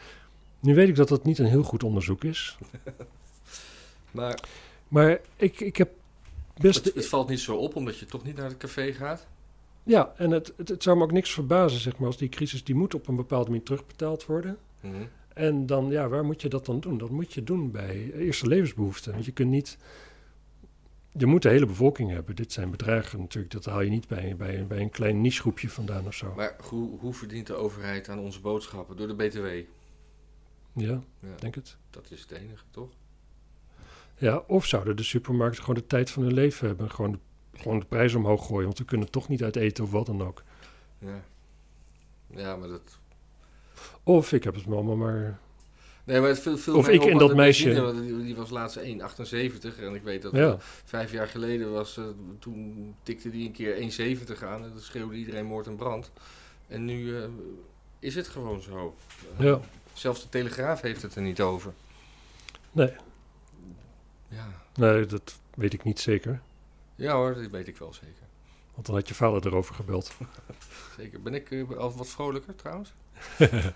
Nu 0.63 0.75
weet 0.75 0.89
ik 0.89 0.97
dat 0.97 1.09
dat 1.09 1.25
niet 1.25 1.39
een 1.39 1.47
heel 1.47 1.63
goed 1.63 1.83
onderzoek 1.83 2.25
is. 2.25 2.57
Maar 4.11 4.41
Maar 4.89 5.21
ik, 5.37 5.61
ik 5.61 5.77
heb 5.77 5.91
best... 6.57 6.85
het, 6.85 6.95
het 6.95 7.07
valt 7.07 7.29
niet 7.29 7.41
zo 7.41 7.57
op 7.57 7.77
omdat 7.77 7.99
je 7.99 8.07
toch 8.07 8.25
niet 8.25 8.37
naar 8.37 8.49
het 8.49 8.57
café 8.57 8.93
gaat. 8.93 9.27
Ja, 9.83 10.13
en 10.17 10.31
het, 10.31 10.53
het, 10.57 10.69
het 10.69 10.83
zou 10.83 10.97
me 10.97 11.03
ook 11.03 11.13
niks 11.13 11.33
verbazen, 11.33 11.81
zeg 11.81 11.99
maar, 11.99 12.07
als 12.07 12.17
die 12.17 12.29
crisis, 12.29 12.65
die 12.65 12.75
moet 12.75 12.95
op 12.95 13.09
een 13.09 13.17
bepaalde 13.17 13.51
manier 13.51 13.65
terugbetaald 13.65 14.27
worden. 14.27 14.59
Mhm. 14.81 15.03
En 15.35 15.67
dan, 15.67 15.91
ja, 15.91 16.09
waar 16.09 16.25
moet 16.25 16.43
je 16.43 16.49
dat 16.49 16.67
dan 16.67 16.81
doen? 16.81 16.99
Dat 16.99 17.11
moet 17.11 17.33
je 17.33 17.43
doen 17.43 17.71
bij 17.71 18.13
eerste 18.13 18.47
levensbehoeften. 18.47 19.13
Want 19.13 19.25
je 19.25 19.33
kunt 19.33 19.51
niet... 19.51 19.79
Je 21.17 21.27
moet 21.27 21.43
de 21.43 21.49
hele 21.49 21.67
bevolking 21.67 22.11
hebben. 22.11 22.37
Dit 22.37 22.53
zijn 22.53 22.71
bedragen 22.71 23.19
natuurlijk, 23.19 23.53
dat 23.53 23.65
haal 23.65 23.81
je 23.81 23.91
niet 23.91 24.09
bij, 24.09 24.37
bij, 24.37 24.67
bij 24.67 24.81
een 24.81 24.91
klein 24.91 25.21
nichegroepje 25.21 25.69
vandaan 25.69 26.07
of 26.07 26.15
zo. 26.15 26.33
Maar 26.37 26.57
hoe, 26.69 26.99
hoe 26.99 27.13
verdient 27.15 27.47
de 27.47 27.55
overheid 27.55 28.09
aan 28.09 28.19
onze 28.19 28.41
boodschappen? 28.41 28.97
Door 28.97 29.09
de 29.09 29.15
BTW. 29.15 29.47
Ja, 30.73 31.03
Ja, 31.21 31.29
denk 31.39 31.55
het. 31.55 31.77
dat 31.91 32.11
is 32.11 32.21
het 32.21 32.31
enige, 32.31 32.65
toch? 32.71 32.89
Ja, 34.19 34.37
of 34.47 34.67
zouden 34.67 34.97
de 34.97 35.03
supermarkten 35.03 35.65
gewoon 35.65 35.81
de 35.81 35.87
tijd 35.87 36.11
van 36.11 36.23
hun 36.23 36.33
leven 36.35 36.67
hebben. 36.67 36.91
Gewoon, 36.91 37.21
gewoon 37.55 37.79
de 37.79 37.87
prijs 37.87 38.15
omhoog 38.15 38.47
gooien, 38.47 38.65
want 38.65 38.79
we 38.79 38.85
kunnen 38.85 39.11
toch 39.11 39.29
niet 39.29 39.43
uit 39.43 39.57
eten 39.57 39.85
of 39.85 39.91
wat 39.91 40.07
dan 40.07 40.23
ook. 40.23 40.43
Ja. 40.99 41.25
Ja, 42.27 42.57
maar 42.57 42.69
dat... 42.69 42.99
Of 44.03 44.33
ik 44.33 44.45
heb 44.45 44.55
het 44.55 44.67
allemaal 44.67 44.97
maar... 44.97 45.39
Nee, 46.05 46.21
maar 46.21 46.29
het 46.29 46.41
viel, 46.41 46.57
viel 46.59 46.77
Of 46.77 46.89
ik 46.89 47.05
en 47.05 47.19
dat 47.19 47.35
meisje. 47.35 47.93
die, 48.03 48.23
die 48.23 48.37
was 48.37 48.51
laatst 48.51 48.79
1,78 48.79 48.83
en 49.81 49.95
ik 49.95 50.03
weet 50.03 50.23
dat 50.23 50.33
Ja, 50.33 50.57
vijf 50.85 51.13
jaar 51.13 51.29
geleden 51.29 51.73
was, 51.73 51.97
eh, 51.97 52.05
toen 52.39 52.95
tikte 53.03 53.31
die 53.31 53.47
een 53.47 53.53
keer 53.53 53.75
1,70 53.77 54.43
aan 54.45 54.65
en 54.65 54.69
dan 54.71 54.79
schreeuwde 54.81 55.17
iedereen 55.17 55.47
moord 55.47 55.67
en 55.67 55.77
brand. 55.77 56.11
En 56.69 56.85
nu 56.85 57.17
eh, 57.17 57.25
is 57.99 58.15
het 58.15 58.29
gewoon 58.29 58.61
zo. 58.61 58.95
Ja. 59.39 59.61
Zelfs 59.93 60.23
de 60.23 60.29
Telegraaf 60.29 60.81
heeft 60.81 61.03
het 61.03 61.15
er 61.15 61.23
niet 61.23 61.41
over. 61.41 61.73
Nee, 62.73 62.93
Ja, 64.29 64.47
nee, 64.75 65.07
dat 65.07 65.39
weet 65.55 65.73
ik 65.73 65.85
niet 65.85 66.01
zeker. 66.01 66.41
ja 66.95 67.13
hoor, 67.15 67.35
dat 67.35 67.51
weet 67.51 67.69
ik 67.69 67.77
wel 67.77 67.93
zeker. 67.95 68.23
Want 68.75 68.87
dan 68.87 68.95
had 68.97 69.09
je 69.09 69.15
vader 69.15 69.47
erover 69.47 69.75
gebeld. 69.75 70.13
Zeker. 70.99 71.23
Ben 71.23 71.35
ik 71.35 71.51
eh, 71.51 71.71
al 71.77 71.93
wat 71.97 72.09
vrolijker 72.09 72.55
trouwens? 72.55 72.93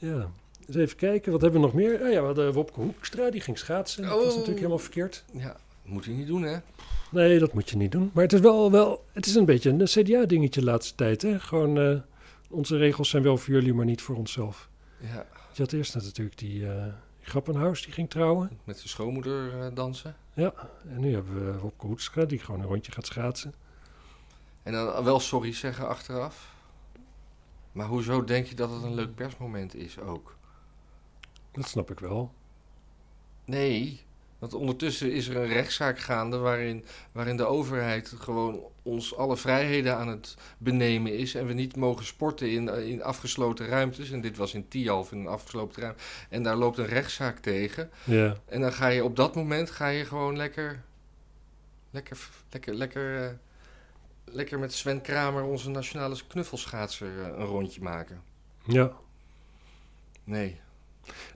Ja, 0.00 0.30
eens 0.66 0.76
even 0.76 0.96
kijken, 0.96 1.32
wat 1.32 1.40
hebben 1.40 1.60
we 1.60 1.66
nog 1.66 1.74
meer? 1.76 2.02
Ah 2.02 2.12
ja, 2.12 2.20
we 2.20 2.26
hadden 2.26 2.52
Wopke 2.52 2.80
Hoekstra, 2.80 3.30
die 3.30 3.40
ging 3.40 3.58
schaatsen. 3.58 4.02
Dat 4.02 4.10
was 4.10 4.20
Oh. 4.22 4.28
natuurlijk 4.28 4.56
helemaal 4.56 4.78
verkeerd. 4.78 5.24
Ja, 5.32 5.56
moet 5.84 6.04
hij 6.04 6.14
niet 6.14 6.26
doen 6.26 6.42
hè? 6.42 6.56
Nee, 7.10 7.38
dat 7.38 7.52
moet 7.52 7.70
je 7.70 7.76
niet 7.76 7.92
doen. 7.92 8.10
Maar 8.14 8.22
het 8.24 8.32
is 8.32 8.40
wel, 8.40 8.70
wel 8.70 9.04
het 9.12 9.26
is 9.26 9.34
een 9.34 9.44
beetje 9.44 9.70
een 9.70 9.84
CDA-dingetje 9.84 10.60
de 10.60 10.66
laatste 10.66 10.94
tijd. 10.94 11.22
Hè? 11.22 11.40
Gewoon, 11.40 11.78
eh, 11.78 11.98
onze 12.48 12.76
regels 12.76 13.08
zijn 13.08 13.22
wel 13.22 13.36
voor 13.36 13.54
jullie, 13.54 13.74
maar 13.74 13.84
niet 13.84 14.02
voor 14.02 14.16
onszelf. 14.16 14.68
Ja, 15.00 15.26
Je 15.52 15.62
had 15.62 15.72
eerst 15.72 15.94
natuurlijk 15.94 16.38
die 16.38 16.70
eh 16.72 16.86
Grappenhuis, 17.22 17.82
die 17.82 17.92
ging 17.92 18.10
trouwen. 18.10 18.60
met 18.64 18.76
zijn 18.76 18.88
schoonmoeder 18.88 19.60
eh, 19.60 19.74
dansen. 19.74 20.16
Ja, 20.34 20.52
en 20.88 21.00
nu 21.00 21.12
hebben 21.14 21.52
we 21.52 21.58
Wopke 21.58 21.86
Hoekstra, 21.86 22.24
die 22.24 22.38
gewoon 22.38 22.60
een 22.60 22.66
rondje 22.66 22.92
gaat 22.92 23.06
schaatsen. 23.06 23.54
En 24.62 24.72
dan 24.72 25.04
wel 25.04 25.20
sorry 25.20 25.52
zeggen 25.52 25.88
achteraf. 25.88 26.54
Maar 27.72 27.86
hoezo 27.86 28.24
denk 28.24 28.46
je 28.46 28.54
dat 28.54 28.70
het 28.70 28.82
een 28.82 28.94
leuk 28.94 29.14
persmoment 29.14 29.74
is 29.74 29.98
ook? 29.98 30.36
Dat 31.52 31.68
snap 31.68 31.90
ik 31.90 31.98
wel. 32.00 32.32
Nee, 33.44 34.00
want 34.38 34.54
ondertussen 34.54 35.12
is 35.12 35.28
er 35.28 35.36
een 35.36 35.48
rechtszaak 35.48 35.98
gaande 35.98 36.36
waarin, 36.36 36.84
waarin 37.12 37.36
de 37.36 37.44
overheid 37.44 38.14
gewoon 38.18 38.60
ons 38.82 39.16
alle 39.16 39.36
vrijheden 39.36 39.96
aan 39.96 40.08
het 40.08 40.36
benemen 40.58 41.16
is. 41.18 41.34
En 41.34 41.46
we 41.46 41.52
niet 41.52 41.76
mogen 41.76 42.04
sporten 42.04 42.50
in, 42.50 42.68
in 42.68 43.02
afgesloten 43.02 43.66
ruimtes. 43.66 44.10
En 44.10 44.20
dit 44.20 44.36
was 44.36 44.54
in 44.54 44.68
Tialf 44.68 45.12
in 45.12 45.18
een 45.18 45.26
afgesloten 45.26 45.82
ruimte. 45.82 46.02
En 46.28 46.42
daar 46.42 46.56
loopt 46.56 46.78
een 46.78 46.86
rechtszaak 46.86 47.38
tegen. 47.38 47.90
Ja, 48.04 48.36
En 48.44 48.60
dan 48.60 48.72
ga 48.72 48.86
je 48.88 49.04
op 49.04 49.16
dat 49.16 49.34
moment 49.34 49.70
ga 49.70 49.88
je 49.88 50.04
gewoon 50.04 50.36
lekker, 50.36 50.82
lekker, 51.90 52.18
lekker, 52.50 52.74
lekker, 52.74 53.22
eh, 53.24 53.30
lekker 54.24 54.58
met 54.58 54.72
Sven 54.72 55.00
Kramer, 55.00 55.42
onze 55.42 55.70
nationale 55.70 56.16
knuffelschaatser, 56.28 57.22
eh, 57.22 57.26
een 57.26 57.44
rondje 57.44 57.82
maken. 57.82 58.22
ja. 58.66 58.92
Nee. 60.24 60.60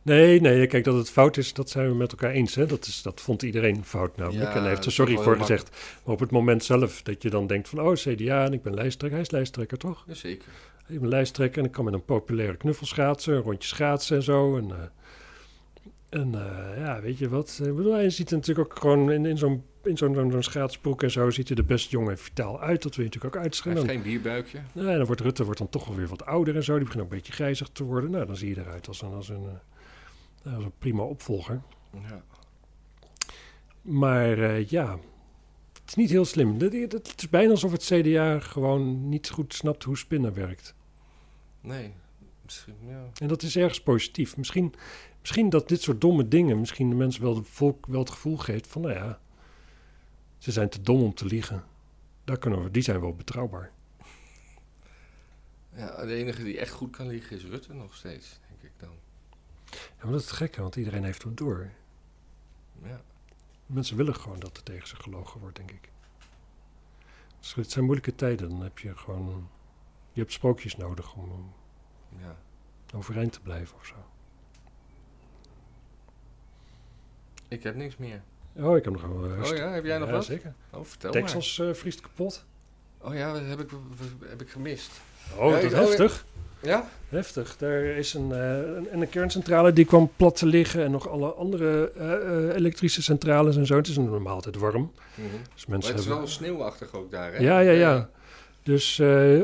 Nee, 0.02 0.40
nee, 0.40 0.66
kijk, 0.66 0.84
dat 0.84 0.96
het 0.96 1.10
fout 1.10 1.36
is, 1.36 1.52
dat 1.52 1.70
zijn 1.70 1.88
we 1.88 1.94
met 1.94 2.10
elkaar 2.10 2.30
eens. 2.30 2.54
Hè? 2.54 2.66
Dat, 2.66 2.86
is, 2.86 3.02
dat 3.02 3.20
vond 3.20 3.42
iedereen 3.42 3.84
fout 3.84 4.16
namelijk. 4.16 4.48
Ja, 4.48 4.54
en 4.54 4.60
hij 4.60 4.68
heeft 4.68 4.84
er 4.84 4.92
sorry 4.92 5.16
voor 5.16 5.36
gezegd. 5.36 5.70
Maar 6.04 6.14
op 6.14 6.20
het 6.20 6.30
moment 6.30 6.64
zelf 6.64 7.02
dat 7.02 7.22
je 7.22 7.30
dan 7.30 7.46
denkt 7.46 7.68
van... 7.68 7.80
oh, 7.80 7.92
CDA 7.92 8.44
en 8.44 8.52
ik 8.52 8.62
ben 8.62 8.74
lijsttrekker. 8.74 9.18
Hij 9.18 9.26
is 9.26 9.32
lijsttrekker, 9.32 9.78
toch? 9.78 10.04
Zeker. 10.08 10.48
Ik 10.88 11.00
ben 11.00 11.08
lijsttrekker 11.08 11.58
en 11.58 11.64
ik 11.64 11.72
kan 11.72 11.84
met 11.84 11.94
een 11.94 12.04
populaire 12.04 12.56
knuffel 12.56 12.86
schaatsen. 12.86 13.34
Een 13.34 13.42
rondje 13.42 13.68
schaatsen 13.68 14.16
en 14.16 14.22
zo. 14.22 14.56
En, 14.56 14.70
eh, 14.70 16.20
en 16.20 16.34
eh, 16.34 16.78
ja, 16.78 17.00
weet 17.00 17.18
je 17.18 17.28
wat? 17.28 17.60
Ik 17.64 17.76
bedoel, 17.76 17.92
hij 17.92 18.10
ziet 18.10 18.30
natuurlijk 18.30 18.70
ook 18.72 18.78
gewoon 18.78 19.10
in, 19.10 19.26
in 19.26 19.38
zo'n 19.38 19.64
in 19.86 19.96
zo'n 19.96 20.42
schaatsbroek 20.42 21.02
en 21.02 21.10
zo... 21.10 21.30
ziet 21.30 21.48
hij 21.48 21.56
er 21.56 21.64
best 21.64 21.90
jong 21.90 22.10
en 22.10 22.18
vitaal 22.18 22.60
uit. 22.60 22.82
Dat 22.82 22.96
wil 22.96 23.04
je 23.04 23.10
natuurlijk 23.10 23.24
ook 23.24 23.34
Hij 23.34 23.42
uitschrijven. 23.42 23.82
heeft 23.82 23.94
geen 23.94 24.02
bierbuikje. 24.02 24.58
Nee, 24.72 24.96
dan 24.96 25.06
wordt 25.06 25.20
Rutte 25.20 25.44
wordt 25.44 25.58
dan 25.58 25.68
toch 25.68 25.86
wel 25.86 25.96
weer 25.96 26.08
wat 26.08 26.26
ouder 26.26 26.56
en 26.56 26.64
zo. 26.64 26.74
Die 26.74 26.84
begint 26.84 27.02
ook 27.02 27.10
een 27.10 27.16
beetje 27.16 27.32
grijzig 27.32 27.68
te 27.68 27.84
worden. 27.84 28.10
Nou, 28.10 28.26
dan 28.26 28.36
zie 28.36 28.48
je 28.48 28.60
eruit 28.60 28.88
als 28.88 29.02
een, 29.02 29.12
als 29.12 29.28
een, 29.28 29.46
eh, 30.44 30.54
als 30.54 30.64
een 30.64 30.72
prima 30.78 31.02
opvolger. 31.02 31.60
Ja. 32.08 32.22
Maar 33.82 34.38
eh, 34.38 34.68
ja, 34.68 34.98
het 35.72 35.82
is 35.86 35.94
niet 35.94 36.10
heel 36.10 36.24
slim. 36.24 36.60
Het 36.60 37.14
is 37.16 37.28
bijna 37.30 37.50
alsof 37.50 37.72
het 37.72 37.84
CDA 37.84 38.38
gewoon 38.40 39.08
niet 39.08 39.30
goed 39.30 39.54
snapt 39.54 39.82
hoe 39.82 39.96
spinnen 39.96 40.34
werkt. 40.34 40.74
Nee. 41.60 41.92
Misschien, 42.44 42.74
ja. 42.86 43.10
En 43.18 43.28
dat 43.28 43.42
is 43.42 43.56
ergens 43.56 43.82
positief. 43.82 44.36
Misschien, 44.36 44.74
misschien 45.20 45.48
dat 45.48 45.68
dit 45.68 45.82
soort 45.82 46.00
domme 46.00 46.28
dingen 46.28 46.60
misschien 46.60 46.88
de 46.88 46.94
mensen 46.94 47.22
wel, 47.22 47.34
de 47.34 47.42
volk 47.42 47.86
wel 47.86 48.00
het 48.00 48.10
gevoel 48.10 48.36
geeft 48.36 48.66
van, 48.66 48.82
nou 48.82 48.94
ja, 48.94 49.20
ze 50.42 50.52
zijn 50.52 50.68
te 50.68 50.80
dom 50.80 51.02
om 51.02 51.14
te 51.14 51.24
liegen. 51.24 51.64
Daar 52.24 52.38
kunnen 52.38 52.62
we, 52.62 52.70
die 52.70 52.82
zijn 52.82 53.00
wel 53.00 53.14
betrouwbaar. 53.14 53.72
ja, 55.74 56.04
de 56.04 56.14
enige 56.14 56.42
die 56.42 56.58
echt 56.58 56.72
goed 56.72 56.90
kan 56.96 57.06
liegen 57.06 57.36
is 57.36 57.44
Rutte 57.44 57.74
nog 57.74 57.94
steeds, 57.94 58.40
denk 58.48 58.62
ik 58.62 58.72
dan. 58.76 58.94
Ja, 59.70 60.02
maar 60.02 60.12
dat 60.12 60.20
is 60.20 60.26
het 60.26 60.36
gekke, 60.36 60.60
want 60.60 60.76
iedereen 60.76 61.04
heeft 61.04 61.22
het 61.22 61.36
door. 61.36 61.70
Ja. 62.82 63.00
Mensen 63.66 63.96
willen 63.96 64.14
gewoon 64.14 64.40
dat 64.40 64.56
er 64.56 64.62
tegen 64.62 64.88
ze 64.88 64.96
gelogen 64.96 65.40
wordt, 65.40 65.56
denk 65.56 65.70
ik. 65.70 65.90
Dus 67.40 67.54
het 67.54 67.70
zijn 67.70 67.84
moeilijke 67.84 68.14
tijden. 68.14 68.48
Dan 68.48 68.62
heb 68.62 68.78
je 68.78 68.96
gewoon... 68.96 69.48
Je 70.12 70.20
hebt 70.20 70.32
sprookjes 70.32 70.76
nodig 70.76 71.14
om 71.14 71.30
om 71.30 71.52
ja. 72.18 72.36
overeind 72.94 73.32
te 73.32 73.40
blijven 73.40 73.76
of 73.76 73.86
zo. 73.86 73.94
Ik 77.48 77.62
heb 77.62 77.74
niks 77.74 77.96
meer. 77.96 78.22
Oh, 78.56 78.76
ik 78.76 78.84
heb 78.84 78.92
nog 78.92 79.02
wel... 79.02 79.50
Oh 79.50 79.56
ja, 79.56 79.70
heb 79.72 79.84
jij 79.84 79.98
nog 79.98 80.08
ja, 80.08 80.14
wat? 80.14 80.24
zeker. 80.24 80.54
Oh, 80.70 80.84
vertel 80.84 81.10
Texas 81.10 81.58
eh, 81.58 81.72
vriest 81.72 82.00
kapot. 82.00 82.44
maar. 83.02 83.10
Oh 83.10 83.16
ja, 83.18 83.32
dat 83.32 83.42
heb 83.46 83.60
ik, 83.60 83.70
heb 84.28 84.40
ik 84.40 84.48
gemist. 84.50 84.90
Oh, 85.38 85.50
Ja, 85.50 85.50
dat 85.50 85.62
is 85.62 85.70
ik- 85.72 85.72
oh, 85.72 85.78
heftig. 85.86 86.24
Ja? 86.62 86.88
Heftig. 87.08 87.56
Daar 87.56 87.82
is 87.84 88.14
een, 88.14 88.32
eh, 88.32 88.56
een, 88.56 88.88
en 88.88 89.00
een 89.00 89.08
kerncentrale 89.08 89.72
die 89.72 89.84
kwam 89.84 90.10
plat 90.16 90.36
te 90.36 90.46
liggen. 90.46 90.84
En 90.84 90.90
nog 90.90 91.08
alle 91.08 91.28
andere 91.32 91.92
eh, 91.96 92.12
eh, 92.14 92.54
elektrische 92.56 93.02
centrales 93.02 93.56
en 93.56 93.66
zo. 93.66 93.76
Het 93.76 93.86
is 93.88 93.96
normaal 93.96 94.34
altijd 94.34 94.56
warm. 94.56 94.92
Mhm. 95.14 95.26
Dus 95.54 95.66
Maar 95.66 95.76
mensen 95.76 95.90
het 95.94 96.00
is 96.00 96.06
wel 96.06 96.26
sneeuwachtig 96.26 96.94
ook 96.94 97.10
daar, 97.10 97.32
hè? 97.32 97.38
Ja, 97.38 97.58
ja, 97.58 97.70
ja. 97.72 98.10
Dus 98.62 98.98
eh, 98.98 99.40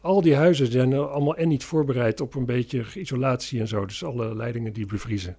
al 0.00 0.20
die 0.22 0.34
huizen 0.36 0.66
zijn 0.72 0.92
er 0.92 1.08
allemaal 1.08 1.36
en 1.36 1.48
niet 1.48 1.64
voorbereid 1.64 2.20
op 2.20 2.34
een 2.34 2.46
beetje 2.46 2.84
isolatie 2.94 3.60
en 3.60 3.68
zo. 3.68 3.86
Dus 3.86 4.04
alle 4.04 4.36
leidingen 4.36 4.72
die 4.72 4.86
bevriezen. 4.86 5.36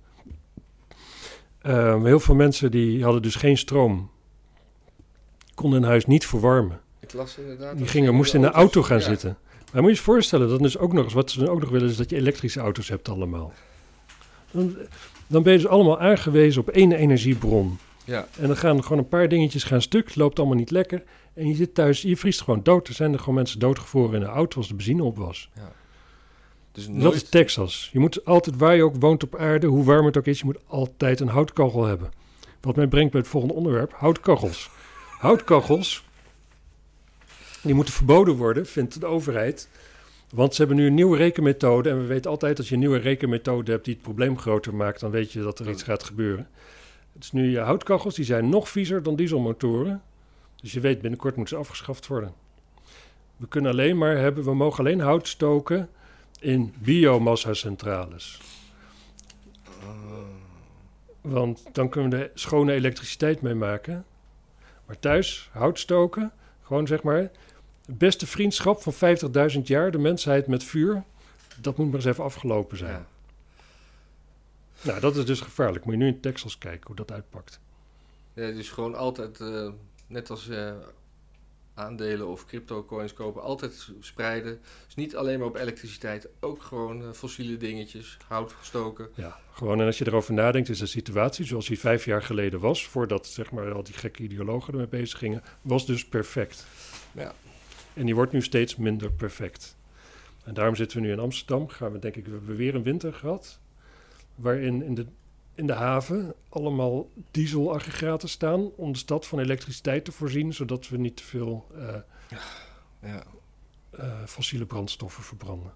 Eh, 1.64 2.04
heel 2.04 2.20
veel 2.20 2.36
mensen 2.36 2.72
die 2.72 3.04
hadden 3.04 3.22
dus 3.22 3.36
geen 3.36 3.58
stroom. 3.58 4.10
Konden 5.54 5.80
hun 5.80 5.90
huis 5.90 6.06
niet 6.06 6.26
verwarmen. 6.26 6.80
Ik 7.00 7.14
las 7.14 7.38
inderdaad... 7.38 7.78
Die 7.78 7.88
gingen, 7.88 8.16
moesten 8.16 8.40
in 8.40 8.46
de 8.46 8.52
auto 8.52 8.82
gaan 8.84 8.98
ja. 8.98 9.04
zitten. 9.04 9.38
Maar 9.72 9.82
moet 9.82 9.92
je 9.92 9.98
je 9.98 10.04
voorstellen, 10.04 10.50
dat 10.50 10.62
is 10.62 10.78
ook 10.78 10.94
nog 10.94 11.04
eens, 11.04 11.14
wat 11.14 11.32
ze 11.32 11.50
ook 11.50 11.60
nog 11.60 11.70
willen, 11.70 11.90
is 11.90 11.98
dat 11.98 12.10
je 12.10 12.16
elektrische 12.16 12.60
auto's 12.60 12.90
hebt 12.90 13.10
allemaal. 13.10 13.54
Dan, 14.52 14.76
dan 15.28 15.44
ben 15.44 15.52
je 15.54 15.60
dus 15.60 15.68
allemaal 15.68 16.00
aangewezen 16.00 16.62
op 16.62 16.70
één 16.70 16.92
energiebron. 16.92 17.78
Ja, 18.06 18.28
En 18.40 18.48
dan 18.48 18.58
gaan 18.58 18.84
gewoon 18.84 18.98
een 18.98 19.08
paar 19.08 19.28
dingetjes 19.28 19.64
gaan 19.64 19.82
stuk, 19.82 20.06
het 20.06 20.16
loopt 20.16 20.40
allemaal 20.40 20.58
niet 20.58 20.72
lekker. 20.72 21.04
En 21.34 21.48
je 21.48 21.56
zit 21.56 21.74
thuis, 21.74 22.02
je 22.02 22.18
vriest 22.18 22.42
gewoon 22.42 22.64
dood. 22.64 22.88
Er 22.88 22.94
zijn 22.94 23.14
er 23.14 23.20
gewoon 23.20 23.36
mensen 23.36 23.60
doodgevroren 23.60 24.14
in 24.14 24.20
de 24.20 24.26
auto 24.26 24.58
als 24.58 24.68
de 24.68 24.76
benzine 24.76 25.04
op 25.04 25.18
was. 25.18 25.50
Dus 26.74 26.88
Dat 26.90 27.14
is 27.14 27.30
Texas. 27.30 27.90
Je 27.92 28.00
moet 28.00 28.26
altijd, 28.26 28.58
waar 28.58 28.76
je 28.76 28.84
ook 28.84 28.96
woont 29.00 29.24
op 29.24 29.36
aarde, 29.36 29.68
hoe 29.68 29.84
warm 29.84 30.06
het 30.06 30.18
ook 30.18 30.26
is, 30.26 30.40
je 30.40 30.46
moet 30.46 30.68
altijd 30.68 31.20
een 31.20 31.28
houtkachel 31.28 31.86
hebben. 31.86 32.12
Wat 32.62 32.76
mij 32.76 32.88
brengt 32.88 33.12
bij 33.12 33.20
het 33.20 33.30
volgende 33.30 33.56
onderwerp, 33.56 33.94
houtkachels. 33.94 34.70
Houtkachels, 35.20 36.06
die 37.62 37.74
moeten 37.74 37.94
verboden 37.94 38.36
worden, 38.36 38.66
vindt 38.66 39.00
de 39.00 39.06
overheid. 39.06 39.70
Want 40.30 40.56
ze 40.56 40.62
hebben 40.62 40.78
nu 40.78 40.88
een 40.88 40.94
nieuwe 40.94 41.18
rekenmethode. 41.18 41.90
En 41.90 41.98
we 41.98 42.06
weten 42.06 42.32
altijd 42.32 42.58
als 42.58 42.68
je 42.68 42.74
een 42.74 42.80
nieuwe 42.80 42.98
rekenmethode 42.98 43.72
hebt 43.72 43.86
die 43.86 43.94
het 43.94 44.04
probleem 44.04 44.40
groter 44.40 44.76
maakt, 44.76 45.00
dan 45.00 45.12
weet 45.12 45.32
je 45.32 45.42
dat 45.42 45.60
er 45.60 45.70
iets 45.70 45.84
gaat 45.84 46.04
gebeuren. 46.04 46.48
Het 47.14 47.24
is 47.24 47.32
nu 47.32 47.50
je 47.50 47.60
houtkachels, 47.60 48.16
die 48.16 48.26
zijn 48.26 48.50
nog 48.50 48.70
viezer 48.70 49.04
dan 49.04 49.16
dieselmotoren. 49.16 50.02
Dus 50.62 50.74
je 50.74 50.80
weet, 50.80 51.02
binnenkort 51.02 51.36
moeten 51.36 51.56
ze 51.56 51.64
afgeschaft 51.64 52.08
worden. 52.08 52.34
We 53.38 53.48
kunnen 53.48 53.72
alleen 53.72 53.98
maar 53.98 54.18
hebben, 54.18 54.44
we 54.44 54.54
mogen 54.56 54.80
alleen 54.80 55.00
hout 55.00 55.28
stoken 55.28 55.90
in 56.44 56.74
biomassa-centrales. 56.78 58.42
Want 61.22 61.64
dan 61.72 61.90
kunnen 61.90 62.10
we 62.10 62.18
er 62.18 62.32
schone 62.34 62.74
elektriciteit 62.74 63.42
mee 63.42 63.54
maken. 63.54 64.06
Maar 64.86 65.00
thuis, 65.00 65.50
hout 65.52 65.80
stoken, 65.80 66.32
gewoon 66.64 66.88
zeg 66.88 67.04
maar... 67.04 67.32
Het 67.86 67.98
beste 67.98 68.28
vriendschap 68.28 68.82
van 68.82 69.18
50.000 69.56 69.62
jaar, 69.64 69.92
de 69.92 69.98
mensheid 69.98 70.48
met 70.48 70.64
vuur... 70.64 71.04
dat 71.62 71.78
moet 71.78 71.86
maar 71.86 71.96
eens 71.96 72.06
even 72.06 72.24
afgelopen 72.24 72.78
zijn. 72.78 72.92
Ja. 72.92 73.06
Nou, 74.82 75.00
dat 75.00 75.16
is 75.16 75.26
dus 75.26 75.42
gevaarlijk. 75.42 75.86
Moet 75.86 75.94
je 75.94 76.00
nu 76.00 76.08
in 76.08 76.20
Texas 76.20 76.58
kijken 76.58 76.88
hoe 76.88 76.96
dat 76.96 77.12
uitpakt. 77.12 77.60
Ja, 78.34 78.52
dus 78.52 78.70
gewoon 78.70 78.96
altijd, 78.96 79.40
eh, 79.40 79.70
net 80.08 80.30
als 80.30 80.50
eh, 80.50 80.74
aandelen 81.74 82.28
of 82.28 82.46
crypto 82.46 82.86
coins 82.86 83.14
kopen, 83.14 83.42
altijd 83.42 83.90
spreiden. 84.00 84.60
Dus 84.86 84.96
niet 84.96 85.16
alleen 85.16 85.40
maar 85.40 85.48
op 85.48 85.56
elektriciteit, 85.56 86.28
ook 86.40 86.62
gewoon 86.62 87.02
eh, 87.02 87.12
fossiele 87.12 87.58
dingetjes, 87.58 88.18
hout 88.28 88.52
gestoken. 88.52 89.10
Ja, 89.16 89.40
gewoon 89.52 89.80
en 89.80 89.86
als 89.86 89.98
je 89.98 90.08
erover 90.08 90.34
nadenkt, 90.34 90.70
is 90.70 90.80
de 90.80 90.86
situatie 90.86 91.46
zoals 91.46 91.68
die 91.68 91.80
vijf 91.80 92.06
jaar 92.06 92.22
geleden 92.22 92.60
was... 92.60 92.88
voordat 92.88 93.28
zeg 93.28 93.52
maar, 93.52 93.72
al 93.72 93.84
die 93.84 93.94
gekke 93.94 94.24
ideologen 94.24 94.74
ermee 94.74 94.88
bezig 94.88 95.18
gingen... 95.20 95.44
was 95.62 95.86
dus 95.86 96.06
perfect. 96.06 96.66
Ja. 97.12 97.34
En 97.94 98.06
die 98.06 98.16
wordt 98.16 98.32
nu 98.32 98.42
steeds 98.42 98.76
minder 98.76 99.12
perfect. 99.12 99.78
En 100.44 100.54
daarom 100.54 100.76
zitten 100.76 100.98
we 100.98 101.04
nu 101.04 101.12
in 101.12 101.20
Amsterdam. 101.20 101.68
Gaan 101.68 101.92
we 101.92 102.00
denk 102.00 102.16
ik, 102.16 102.26
we 102.26 102.32
hebben 102.32 102.56
weer 102.56 102.76
een 102.76 102.84
winter 102.84 103.14
gehad. 103.14 103.60
Waarin 104.36 104.84
in 104.84 104.96
de, 104.96 105.06
in 105.56 105.68
de 105.68 105.74
haven 105.74 106.34
allemaal 106.50 107.10
dieselaggregaten 107.32 108.30
staan. 108.30 108.72
om 108.76 108.92
de 108.92 108.98
stad 108.98 109.28
van 109.28 109.40
elektriciteit 109.40 110.06
te 110.06 110.12
voorzien. 110.12 110.54
zodat 110.54 110.90
we 110.90 110.98
niet 110.98 111.18
te 111.18 111.24
veel 111.24 111.68
eh, 111.76 111.96
Ja, 113.02 113.24
eh, 113.90 114.24
fossiele 114.26 114.66
brandstoffen 114.66 115.24
verbranden. 115.24 115.74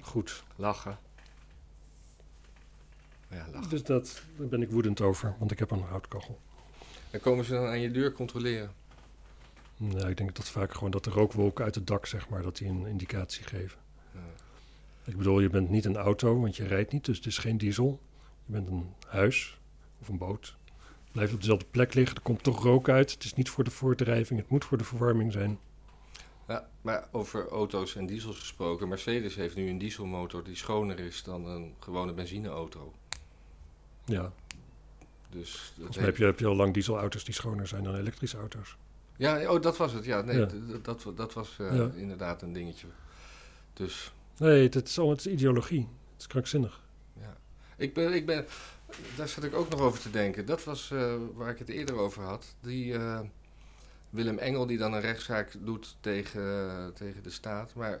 Goed. 0.00 0.44
lachen. 0.56 0.98
Ja, 3.28 3.46
lachen. 3.52 3.70
Dus 3.70 3.82
dat, 3.82 4.22
daar 4.36 4.46
ben 4.48 4.62
ik 4.62 4.70
woedend 4.70 5.00
over, 5.00 5.34
want 5.38 5.50
ik 5.50 5.58
heb 5.58 5.70
een 5.70 5.82
houtkachel. 5.82 6.40
En 7.10 7.20
komen 7.20 7.44
ze 7.44 7.52
dan 7.52 7.66
aan 7.66 7.80
je 7.80 7.90
deur 7.90 8.12
controleren? 8.12 8.72
Nou, 9.76 10.08
ik 10.08 10.16
denk 10.16 10.36
dat 10.36 10.48
vaak 10.48 10.74
gewoon 10.74 10.90
dat 10.90 11.04
de 11.04 11.10
rookwolken 11.10 11.64
uit 11.64 11.74
het 11.74 11.86
dak, 11.86 12.06
zeg 12.06 12.28
maar, 12.28 12.42
dat 12.42 12.56
die 12.56 12.68
een 12.68 12.86
indicatie 12.86 13.44
geven. 13.44 13.78
Ja. 14.12 14.20
Ik 15.04 15.16
bedoel, 15.16 15.40
je 15.40 15.50
bent 15.50 15.70
niet 15.70 15.84
een 15.84 15.96
auto, 15.96 16.40
want 16.40 16.56
je 16.56 16.66
rijdt 16.66 16.92
niet, 16.92 17.04
dus 17.04 17.16
het 17.16 17.26
is 17.26 17.38
geen 17.38 17.58
diesel. 17.58 18.00
Je 18.46 18.52
bent 18.52 18.68
een 18.68 18.92
huis 19.06 19.58
of 20.00 20.08
een 20.08 20.18
boot. 20.18 20.56
Blijft 21.12 21.32
op 21.32 21.40
dezelfde 21.40 21.66
plek 21.70 21.94
liggen, 21.94 22.16
er 22.16 22.22
komt 22.22 22.42
toch 22.42 22.62
rook 22.62 22.88
uit. 22.88 23.10
Het 23.12 23.24
is 23.24 23.34
niet 23.34 23.48
voor 23.50 23.64
de 23.64 23.70
voordrijving, 23.70 24.40
het 24.40 24.48
moet 24.48 24.64
voor 24.64 24.78
de 24.78 24.84
verwarming 24.84 25.32
zijn. 25.32 25.58
Maar 26.80 27.08
over 27.10 27.48
auto's 27.48 27.96
en 27.96 28.06
diesels 28.06 28.38
gesproken. 28.38 28.88
Mercedes 28.88 29.34
heeft 29.34 29.56
nu 29.56 29.68
een 29.68 29.78
dieselmotor 29.78 30.44
die 30.44 30.56
schoner 30.56 30.98
is 30.98 31.22
dan 31.22 31.46
een 31.46 31.74
gewone 31.78 32.12
benzineauto. 32.12 32.92
Ja, 34.04 34.32
Dus 35.30 35.52
dat 35.52 35.72
volgens 35.76 35.96
mij 35.96 36.06
heb 36.06 36.16
je, 36.16 36.24
heb 36.24 36.38
je 36.38 36.46
al 36.46 36.54
lang 36.54 36.74
dieselauto's 36.74 37.24
die 37.24 37.34
schoner 37.34 37.66
zijn 37.66 37.84
dan 37.84 37.94
elektrische 37.96 38.36
auto's. 38.38 38.76
Ja, 39.16 39.52
oh, 39.52 39.62
dat 39.62 39.76
was 39.76 39.92
het. 39.92 40.04
Ja, 40.04 40.20
nee, 40.20 40.38
Ja. 40.38 40.48
Dat, 40.82 41.06
dat 41.14 41.32
was 41.32 41.56
eh, 41.58 41.76
Ja. 41.76 41.90
inderdaad 41.94 42.42
een 42.42 42.52
dingetje. 42.52 42.86
Dus 43.72 44.12
Nee, 44.40 44.62
het 44.62 44.74
is, 44.88 44.96
het 44.96 45.18
is 45.18 45.26
ideologie. 45.26 45.80
Het 46.12 46.20
is 46.20 46.26
krankzinnig. 46.26 46.80
ja. 47.20 47.36
Ik 47.76 47.94
ben, 47.94 48.12
ik 48.12 48.26
ben, 48.26 48.46
daar 49.16 49.28
zat 49.28 49.44
ik 49.44 49.54
ook 49.54 49.68
nog 49.70 49.80
over 49.80 50.00
te 50.00 50.10
denken. 50.10 50.46
Dat 50.46 50.64
was 50.64 50.90
eh, 50.90 51.14
waar 51.34 51.50
ik 51.50 51.58
het 51.58 51.68
eerder 51.68 51.94
over 51.96 52.22
had. 52.22 52.54
Die 52.60 52.94
eh, 52.94 53.20
Willem 54.10 54.38
Engel 54.38 54.66
die 54.66 54.78
dan 54.78 54.92
een 54.92 55.00
rechtszaak 55.00 55.52
doet 55.60 55.96
tegen, 56.00 56.92
tegen 56.94 57.22
de 57.22 57.30
staat. 57.30 57.74
Maar 57.74 58.00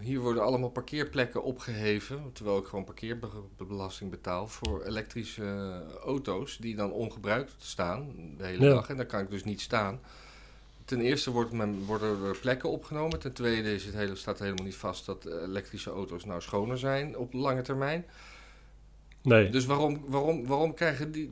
hier 0.00 0.20
worden 0.20 0.42
allemaal 0.42 0.70
parkeerplekken 0.70 1.42
opgeheven. 1.42 2.30
Terwijl 2.32 2.58
ik 2.58 2.66
gewoon 2.66 2.84
parkeerbelasting 2.84 4.10
betaal 4.10 4.48
voor 4.48 4.82
elektrische 4.84 5.44
eh, 5.44 5.94
auto's. 5.94 6.56
Die 6.56 6.76
dan 6.76 6.92
ongebruikt 6.92 7.54
staan 7.58 8.12
de 8.36 8.44
hele 8.46 8.64
Ja. 8.64 8.70
dag. 8.74 8.88
En 8.88 8.96
daar 8.96 9.06
kan 9.06 9.20
ik 9.20 9.30
dus 9.30 9.44
niet 9.44 9.60
staan. 9.60 10.00
Ten 10.84 11.00
eerste 11.00 11.30
wordt 11.30 11.52
men, 11.52 11.84
worden 11.84 12.24
er 12.24 12.38
plekken 12.38 12.70
opgenomen. 12.70 13.18
Ten 13.18 13.32
tweede 13.32 13.74
is 13.74 13.84
het 13.84 13.94
hele, 13.94 14.16
staat 14.16 14.38
helemaal 14.38 14.64
niet 14.64 14.76
vast 14.76 15.06
dat 15.06 15.26
elektrische 15.26 15.90
auto's 15.90 16.24
nou 16.24 16.40
schoner 16.40 16.78
zijn 16.78 17.16
op 17.16 17.32
lange 17.32 17.62
termijn. 17.62 18.04
Nee, 19.22 19.50
Dus 19.50 19.66
waarom, 19.66 20.00
waarom, 20.06 20.46
waarom 20.46 20.74
krijgen 20.74 21.12
die. 21.12 21.30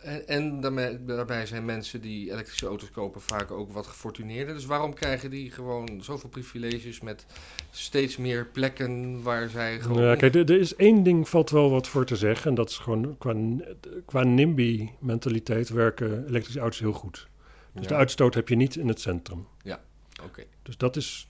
En, 0.00 0.28
en 0.28 0.60
daarmee, 0.60 1.04
daarbij 1.04 1.46
zijn 1.46 1.64
mensen 1.64 2.00
die 2.00 2.30
elektrische 2.30 2.66
auto's 2.66 2.90
kopen 2.90 3.20
vaak 3.20 3.50
ook 3.50 3.72
wat 3.72 3.86
gefortuneerder. 3.86 4.54
Dus 4.54 4.66
waarom 4.66 4.94
krijgen 4.94 5.30
die 5.30 5.50
gewoon 5.50 5.88
zoveel 6.00 6.28
privileges 6.28 7.00
met 7.00 7.26
steeds 7.70 8.16
meer 8.16 8.46
plekken 8.46 9.22
waar 9.22 9.48
zij 9.48 9.80
gewoon. 9.80 10.02
Ja, 10.02 10.16
kijk, 10.16 10.34
er, 10.34 10.50
er 10.50 10.60
is 10.60 10.76
één 10.76 11.02
ding 11.02 11.28
valt 11.28 11.50
wel 11.50 11.70
wat 11.70 11.88
voor 11.88 12.04
te 12.04 12.16
zeggen. 12.16 12.48
En 12.48 12.54
dat 12.54 12.70
is 12.70 12.78
gewoon 12.78 13.18
qua, 13.18 13.34
qua 14.04 14.22
NIMBY-mentaliteit 14.22 15.68
werken 15.68 16.26
elektrische 16.26 16.60
auto's 16.60 16.80
heel 16.80 16.92
goed. 16.92 17.30
Dus 17.72 17.82
Ja, 17.82 17.88
de 17.88 17.94
uitstoot 17.94 18.34
heb 18.34 18.48
je 18.48 18.56
niet 18.56 18.76
in 18.76 18.88
het 18.88 19.00
centrum. 19.00 19.46
Oké. 20.24 20.44
Dus 20.62 20.76
dat 20.76 20.96
is. 20.96 21.28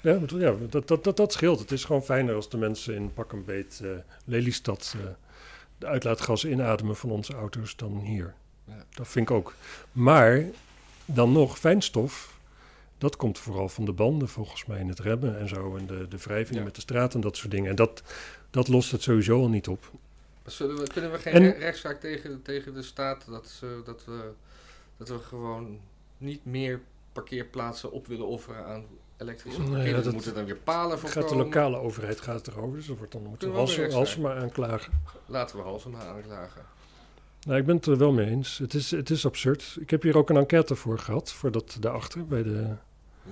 Ja, 0.00 0.20
ja 0.28 0.54
dat, 0.70 0.88
dat, 0.88 1.04
dat, 1.04 1.16
dat 1.16 1.32
scheelt. 1.32 1.58
Het 1.58 1.70
is 1.72 1.84
gewoon 1.84 2.02
fijner 2.02 2.34
als 2.34 2.48
de 2.50 2.56
mensen 2.56 2.94
in 2.94 3.12
pak 3.12 3.32
een 3.32 3.44
beet 3.44 3.80
eh, 3.84 3.90
Lelystad 4.24 4.94
eh, 4.96 5.04
de 5.78 5.86
uitlaatgassen 5.86 6.50
inademen 6.50 6.96
van 6.96 7.10
onze 7.10 7.34
auto's 7.34 7.76
dan 7.76 7.98
hier. 7.98 8.34
Ja. 8.64 8.84
Dat 8.90 9.08
vind 9.08 9.30
ik 9.30 9.36
ook. 9.36 9.54
Maar 9.92 10.44
dan 11.04 11.32
nog, 11.32 11.58
fijnstof, 11.58 12.38
dat 12.98 13.16
komt 13.16 13.38
vooral 13.38 13.68
van 13.68 13.84
de 13.84 13.92
banden 13.92 14.28
volgens 14.28 14.66
mij 14.66 14.80
in 14.80 14.88
het 14.88 14.98
remmen 14.98 15.38
en 15.38 15.48
zo. 15.48 15.76
En 15.76 15.86
de, 15.86 16.08
de 16.08 16.18
wrijving 16.18 16.58
Ja. 16.58 16.64
met 16.64 16.74
de 16.74 16.80
straat 16.80 17.14
en 17.14 17.20
dat 17.20 17.36
soort 17.36 17.50
dingen. 17.50 17.70
En 17.70 17.76
dat, 17.76 18.02
dat 18.50 18.68
lost 18.68 18.90
het 18.90 19.02
sowieso 19.02 19.40
al 19.40 19.48
niet 19.48 19.68
op. 19.68 19.90
We, 20.58 20.86
kunnen 20.92 21.12
we 21.12 21.18
geen 21.18 21.32
En- 21.32 21.42
re- 21.42 21.58
rechtszaak 21.58 22.00
tegen, 22.00 22.42
tegen 22.42 22.74
de 22.74 22.82
staat 22.82 23.24
dat, 23.26 23.48
ze, 23.48 23.80
dat, 23.84 24.04
we, 24.04 24.30
dat 25.08 25.08
we 25.08 25.18
gewoon 25.18 25.78
niet 26.18 26.44
meer 26.44 26.80
parkeerplaatsen 27.12 27.92
op 27.92 28.06
willen 28.06 28.26
offeren 28.26 28.64
aan 28.66 28.84
elektrische 29.16 29.60
Nee, 29.60 29.68
parkeerders? 29.68 29.98
ja, 29.98 30.04
dat- 30.04 30.12
moeten 30.14 30.34
dan 30.34 30.44
weer 30.44 30.56
palen 30.56 30.98
voor 30.98 31.08
Gaat 31.08 31.28
de 31.28 31.36
lokale 31.36 31.76
overheid 31.76 32.20
gaat 32.20 32.46
het 32.46 32.54
erover, 32.54 32.76
dus 32.76 32.86
dat 32.86 32.96
wordt 32.96 33.12
dan 33.12 33.22
moeten 33.22 33.50
we 33.52 33.92
Halsema 33.92 34.34
aanklagen. 34.34 34.92
Laten 35.26 35.56
we 35.56 35.62
Halsema 35.62 35.98
aanklagen. 36.06 36.62
Nou, 37.46 37.58
ik 37.58 37.66
ben 37.66 37.76
het 37.76 37.86
er 37.86 37.96
wel 37.96 38.12
mee 38.12 38.26
eens. 38.26 38.58
Het 38.58 38.74
is, 38.74 38.90
het 38.90 39.10
is 39.10 39.26
absurd. 39.26 39.76
Ik 39.80 39.90
heb 39.90 40.02
hier 40.02 40.16
ook 40.16 40.30
een 40.30 40.36
enquête 40.36 40.76
voor 40.76 40.98
gehad, 40.98 41.32
voor 41.32 41.50
dat 41.50 41.76
daarachter, 41.80 42.26
bij 42.26 42.42
de, 42.42 42.74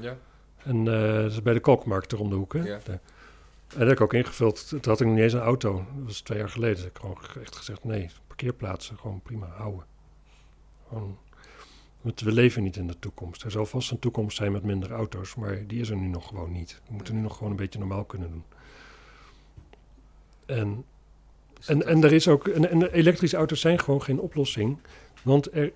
Ja, 0.00 0.16
en, 0.56 0.88
eh, 0.88 1.12
dat 1.22 1.30
is 1.32 1.42
bij 1.42 1.52
de 1.54 1.60
Kalkmarkt 1.60 2.12
er 2.12 2.20
om 2.20 2.28
de 2.28 2.34
hoek. 2.34 2.52
hè. 2.52 2.58
Ja. 2.62 2.78
Daar. 2.84 3.00
En 3.68 3.78
dat 3.78 3.88
heb 3.88 3.90
ik 3.90 4.00
ook 4.00 4.12
ingevuld. 4.14 4.68
Toen 4.68 4.80
had 4.82 5.00
ik 5.00 5.06
nog 5.06 5.14
niet 5.14 5.24
eens 5.24 5.32
een 5.32 5.40
auto. 5.40 5.74
Dat 5.74 6.04
was 6.04 6.20
twee 6.20 6.38
jaar 6.38 6.48
geleden. 6.48 6.74
Dus 6.76 6.84
ik 6.84 6.90
heb 6.92 7.00
gewoon 7.02 7.42
echt 7.42 7.56
gezegd, 7.56 7.84
nee, 7.84 8.10
parkeerplaatsen 8.26 8.98
gewoon 8.98 9.20
prima 9.22 9.46
houden. 9.46 9.84
Gewoon, 10.88 11.18
want 12.00 12.20
we 12.20 12.32
leven 12.32 12.62
niet 12.62 12.76
in 12.76 12.86
de 12.86 12.98
toekomst. 12.98 13.42
Er 13.42 13.50
zal 13.50 13.66
vast 13.66 13.90
een 13.90 13.98
toekomst 13.98 14.36
zijn 14.36 14.52
met 14.52 14.62
minder 14.62 14.90
auto's, 14.90 15.34
maar 15.34 15.66
die 15.66 15.80
is 15.80 15.90
er 15.90 15.96
nu 15.96 16.06
nog 16.06 16.26
gewoon 16.26 16.52
niet. 16.52 16.80
We 16.86 16.94
moeten 16.94 17.14
nu 17.14 17.20
nog 17.20 17.36
gewoon 17.36 17.50
een 17.50 17.56
beetje 17.56 17.78
normaal 17.78 18.04
kunnen 18.04 18.30
doen. 18.30 18.44
En 20.46 20.84
en, 21.66 21.86
en 21.86 22.04
er 22.04 22.12
is 22.12 22.28
ook. 22.28 22.48
En, 22.48 22.70
en 22.70 22.92
elektrische 22.92 23.36
auto's 23.36 23.60
zijn 23.60 23.78
gewoon 23.78 24.02
geen 24.02 24.20
oplossing. 24.20 24.78
Want 25.22 25.54
er, 25.54 25.72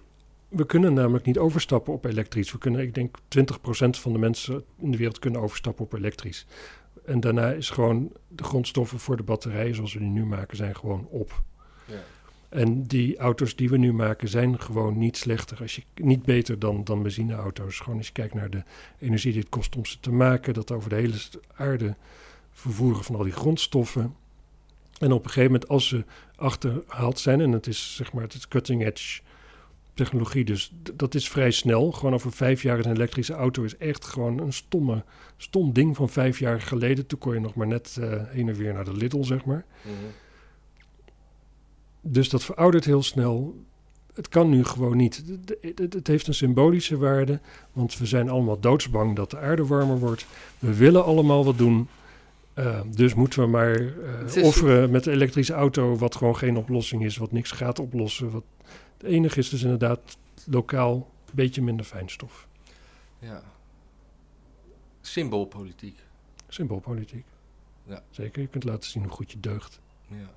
we 0.48 0.66
kunnen 0.66 0.94
namelijk 0.94 1.24
niet 1.24 1.38
overstappen 1.38 1.92
op 1.92 2.04
elektrisch. 2.04 2.52
We 2.52 2.58
kunnen, 2.58 2.80
ik 2.80 2.94
denk, 2.94 3.18
20% 3.18 3.20
van 3.90 4.12
de 4.12 4.18
mensen 4.18 4.64
in 4.78 4.90
de 4.90 4.96
wereld 4.96 5.18
kunnen 5.18 5.40
overstappen 5.40 5.84
op 5.84 5.92
elektrisch. 5.92 6.46
En 7.04 7.20
daarna 7.20 7.50
is 7.50 7.70
gewoon 7.70 8.12
de 8.28 8.44
grondstoffen 8.44 8.98
voor 8.98 9.16
de 9.16 9.22
batterijen 9.22 9.74
zoals 9.74 9.92
we 9.92 9.98
die 9.98 10.08
nu 10.08 10.24
maken, 10.24 10.56
zijn 10.56 10.76
gewoon 10.76 11.06
op. 11.10 11.42
ja. 11.84 12.02
En 12.52 12.82
die 12.82 13.16
auto's 13.16 13.56
die 13.56 13.68
we 13.68 13.76
nu 13.76 13.92
maken 13.92 14.28
zijn 14.28 14.60
gewoon 14.60 14.98
niet 14.98 15.16
slechter. 15.16 15.58
Als 15.60 15.76
je, 15.76 15.82
niet 15.94 16.22
beter 16.22 16.58
dan, 16.58 16.84
dan 16.84 17.02
benzineauto's. 17.02 17.78
Gewoon 17.78 17.98
als 17.98 18.06
je 18.06 18.12
kijkt 18.12 18.34
naar 18.34 18.50
de 18.50 18.62
energie 18.98 19.32
die 19.32 19.40
het 19.40 19.50
kost 19.50 19.76
om 19.76 19.86
ze 19.86 20.00
te 20.00 20.12
maken. 20.12 20.54
Dat 20.54 20.70
over 20.70 20.90
de 20.90 20.96
hele 20.96 21.18
aarde 21.54 21.94
vervoeren 22.50 23.04
van 23.04 23.14
al 23.14 23.22
die 23.22 23.32
grondstoffen. 23.32 24.14
En 24.98 25.12
op 25.12 25.24
een 25.24 25.30
gegeven 25.30 25.52
moment 25.52 25.68
als 25.68 25.88
ze 25.88 26.04
achterhaald 26.36 27.18
zijn. 27.18 27.40
En 27.40 27.52
het 27.52 27.66
is 27.66 27.96
zeg 27.96 28.12
maar 28.12 28.22
het 28.22 28.48
cutting 28.48 28.84
edge 28.84 29.20
technologie. 29.94 30.44
Dus 30.44 30.72
dat 30.94 31.14
is 31.14 31.28
vrij 31.28 31.50
snel. 31.50 31.92
Gewoon 31.92 32.14
over 32.14 32.32
vijf 32.32 32.62
jaar 32.62 32.78
is 32.78 32.84
een 32.84 32.94
elektrische 32.94 33.34
auto 33.34 33.62
is 33.62 33.76
echt 33.76 34.04
gewoon 34.04 34.38
een 34.38 34.52
stomme, 34.52 35.04
stom 35.36 35.72
ding 35.72 35.96
van 35.96 36.08
vijf 36.08 36.38
jaar 36.38 36.60
geleden. 36.60 37.06
Toen 37.06 37.18
kon 37.18 37.34
je 37.34 37.40
nog 37.40 37.54
maar 37.54 37.66
net 37.66 37.96
eh, 38.00 38.22
heen 38.26 38.48
en 38.48 38.54
weer 38.54 38.72
naar 38.72 38.84
de 38.84 38.96
Lidl, 38.96 39.22
zeg 39.22 39.44
maar. 39.44 39.64
Mhm. 39.82 39.94
Dus 42.02 42.28
dat 42.28 42.44
veroudert 42.44 42.84
heel 42.84 43.02
snel. 43.02 43.64
Het 44.14 44.28
kan 44.28 44.48
nu 44.48 44.64
gewoon 44.64 44.96
niet. 44.96 45.22
Het, 45.92 46.06
heeft 46.06 46.26
een 46.26 46.34
symbolische 46.34 46.96
waarde, 46.96 47.40
want 47.72 47.98
we 47.98 48.06
zijn 48.06 48.28
allemaal 48.28 48.60
doodsbang 48.60 49.16
dat 49.16 49.30
de 49.30 49.38
aarde 49.38 49.66
warmer 49.66 49.98
wordt. 49.98 50.26
We 50.58 50.74
willen 50.74 51.04
allemaal 51.04 51.44
wat 51.44 51.58
doen. 51.58 51.88
Eh, 52.54 52.80
dus 52.94 53.14
moeten 53.14 53.40
we 53.42 53.46
maar 53.48 53.70
is- 54.26 54.36
offeren 54.42 54.90
met 54.90 55.04
de 55.04 55.10
elektrische 55.10 55.52
auto, 55.52 55.96
wat 55.96 56.16
gewoon 56.16 56.36
geen 56.36 56.56
oplossing 56.56 57.04
is, 57.04 57.16
wat 57.16 57.32
niks 57.32 57.50
gaat 57.50 57.78
oplossen. 57.78 58.30
Wat, 58.30 58.44
het 58.96 59.06
enige 59.06 59.38
is 59.38 59.48
dus 59.48 59.62
inderdaad 59.62 60.00
lokaal 60.46 60.94
een 60.94 61.32
beetje 61.34 61.62
minder 61.62 61.86
fijnstof. 61.86 62.48
ja. 63.18 63.42
Symboolpolitiek. 65.00 65.98
Symboolpolitiek. 66.48 67.24
Ja. 67.84 68.02
Zeker, 68.10 68.42
je 68.42 68.48
kunt 68.48 68.64
laten 68.64 68.90
zien 68.90 69.02
hoe 69.02 69.12
goed 69.12 69.32
je 69.32 69.40
deugt. 69.40 69.80
Ja. 70.08 70.30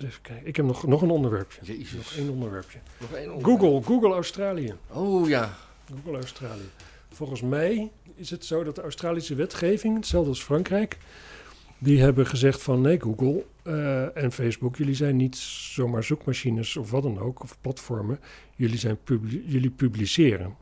Dus 0.00 0.08
even 0.08 0.22
kijken. 0.22 0.46
Ik 0.46 0.56
heb 0.56 0.64
nog, 0.66 0.86
nog 0.86 1.02
een 1.02 1.10
onderwerpje. 1.10 1.58
Jezus. 1.62 1.92
Nog 1.94 2.12
één 2.16 2.28
onderwerpje. 2.30 2.78
Nog 3.00 3.12
één 3.12 3.32
onderwerp. 3.34 3.60
Google, 3.60 3.82
Google 3.82 4.12
Australië. 4.12 4.74
Oh 4.88 5.28
ja. 5.28 5.54
Google 5.94 6.18
Australië. 6.18 6.68
Volgens 7.12 7.40
mij 7.42 7.90
is 8.14 8.30
het 8.30 8.44
zo 8.44 8.64
dat 8.64 8.74
de 8.74 8.82
Australische 8.82 9.34
wetgeving, 9.34 9.96
hetzelfde 9.96 10.28
als 10.28 10.42
Frankrijk, 10.42 10.98
die 11.78 12.00
hebben 12.00 12.26
gezegd 12.26 12.62
van 12.62 12.80
nee 12.80 13.00
Google 13.00 13.44
eh, 13.62 14.16
en 14.22 14.32
Facebook, 14.32 14.76
jullie 14.76 14.94
zijn 14.94 15.16
niet 15.16 15.36
zomaar 15.36 16.04
zoekmachines 16.04 16.76
of 16.76 16.90
wat 16.90 17.02
dan 17.02 17.18
ook, 17.18 17.42
of 17.42 17.56
platformen, 17.60 18.20
jullie, 18.56 18.78
zijn 18.78 18.98
publi- 19.04 19.42
jullie 19.46 19.70
publiceren. 19.70 20.54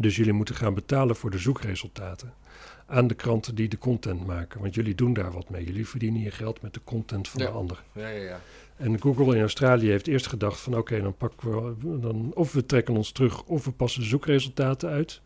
Dus 0.00 0.16
jullie 0.16 0.32
moeten 0.32 0.54
gaan 0.54 0.74
betalen 0.74 1.16
voor 1.16 1.30
de 1.30 1.38
zoekresultaten 1.38 2.32
aan 2.90 3.06
de 3.06 3.14
kranten 3.14 3.54
die 3.54 3.68
de 3.68 3.78
content 3.78 4.26
maken. 4.26 4.60
Want 4.60 4.74
jullie 4.74 4.94
doen 4.94 5.12
daar 5.12 5.32
wat 5.32 5.50
mee. 5.50 5.64
Jullie 5.64 5.88
verdienen 5.88 6.20
je 6.20 6.30
geld 6.30 6.62
met 6.62 6.74
de 6.74 6.80
content 6.84 7.28
van 7.28 7.40
Ja. 7.40 7.46
de 7.46 7.52
ander. 7.52 7.82
Ja, 7.92 8.08
ja, 8.08 8.22
ja. 8.22 8.40
En 8.76 9.00
Google 9.00 9.34
in 9.34 9.40
Australië 9.40 9.88
heeft 9.88 10.06
eerst 10.06 10.26
gedacht 10.26 10.60
van 10.60 10.76
oké, 10.76 11.00
dan 11.02 11.16
pakken 11.16 11.78
we 11.78 11.98
dan 12.00 12.30
of 12.34 12.52
we 12.52 12.66
trekken 12.66 12.96
ons 12.96 13.12
terug 13.12 13.42
of 13.44 13.64
we 13.64 13.72
passen 13.72 14.02
zoekresultaten 14.04 14.88
uit. 14.88 15.20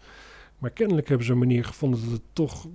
Maar 0.58 0.70
kennelijk 0.70 1.08
hebben 1.08 1.26
ze 1.26 1.32
een 1.32 1.38
manier 1.38 1.64
gevonden 1.64 2.00
dat 2.02 2.10
het 2.12 2.22
toch 2.32 2.66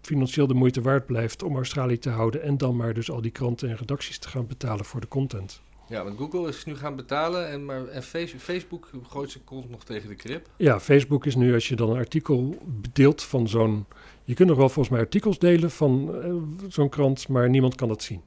financieel 0.00 0.46
de 0.46 0.54
moeite 0.54 0.80
waard 0.80 1.06
blijft 1.06 1.42
om 1.42 1.56
Australië 1.56 1.98
te 1.98 2.10
houden 2.10 2.42
en 2.42 2.56
dan 2.58 2.76
maar 2.76 2.94
dus 2.94 3.10
al 3.10 3.20
die 3.20 3.30
kranten 3.30 3.68
en 3.68 3.76
redacties 3.76 4.18
te 4.18 4.28
gaan 4.28 4.46
betalen 4.46 4.84
voor 4.84 5.00
de 5.00 5.08
content. 5.08 5.60
Ja, 5.88 6.04
want 6.04 6.18
Google 6.18 6.48
is 6.48 6.64
nu 6.64 6.76
gaan 6.76 6.96
betalen 6.96 7.48
en, 7.48 7.64
maar, 7.64 7.86
en 7.88 8.02
Face- 8.02 8.38
Facebook 8.38 8.88
gooit 9.08 9.30
zijn 9.30 9.44
kont 9.44 9.70
nog 9.70 9.84
tegen 9.84 10.08
de 10.08 10.14
krip. 10.14 10.48
Ja, 10.56 10.80
Facebook 10.80 11.26
is 11.26 11.34
nu 11.34 11.54
als 11.54 11.68
je 11.68 11.76
dan 11.76 11.90
een 11.90 11.96
artikel 11.96 12.58
deelt 12.92 13.22
van 13.22 13.48
zo'n. 13.48 13.86
Je 14.24 14.34
kunt 14.34 14.48
nog 14.48 14.58
wel 14.58 14.68
volgens 14.68 14.88
mij 14.94 15.00
artikels 15.04 15.38
delen 15.38 15.70
van 15.70 16.22
eh, 16.22 16.34
zo'n 16.70 16.88
krant, 16.88 17.28
maar 17.28 17.48
niemand 17.48 17.74
kan 17.74 17.88
dat 17.88 18.02
zien. 18.02 18.22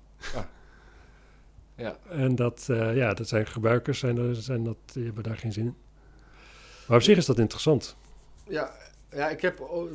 Ja, 1.75 1.97
En 2.09 2.35
dat, 2.35 2.67
eh, 2.69 2.95
ja, 2.95 3.13
dat 3.13 3.27
zijn 3.27 3.47
gebruikers, 3.47 3.99
zijn, 3.99 4.35
zijn 4.35 4.63
dat, 4.63 4.77
die 4.93 5.05
hebben 5.05 5.23
daar 5.23 5.37
geen 5.37 5.53
zin 5.53 5.65
in. 5.65 5.75
Maar 6.87 6.97
op 6.97 7.03
zich 7.03 7.17
is 7.17 7.25
dat 7.25 7.39
interessant. 7.39 7.95
ja, 8.47 8.71
ja 9.11 9.29
ik 9.29 9.41
heb 9.41 9.59
o- 9.59 9.89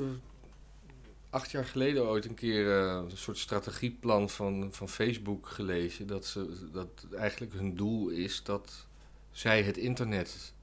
acht 1.37 1.51
jaar 1.51 1.65
geleden 1.65 2.07
ooit 2.07 2.25
een 2.25 2.35
keer 2.35 2.79
eh, 2.79 3.03
een 3.11 3.17
soort 3.17 3.39
strategieplan 3.39 4.31
van, 4.31 4.69
van 4.73 4.89
Facebook 4.89 5.49
gelezen. 5.49 6.07
Dat, 6.07 6.27
ze, 6.27 6.71
dat 6.73 7.07
eigenlijk 7.17 7.53
hun 7.53 7.75
doel 7.75 8.09
is 8.09 8.43
dat 8.43 8.87
zij 9.31 9.63
het 9.63 9.77
internet 9.77 10.55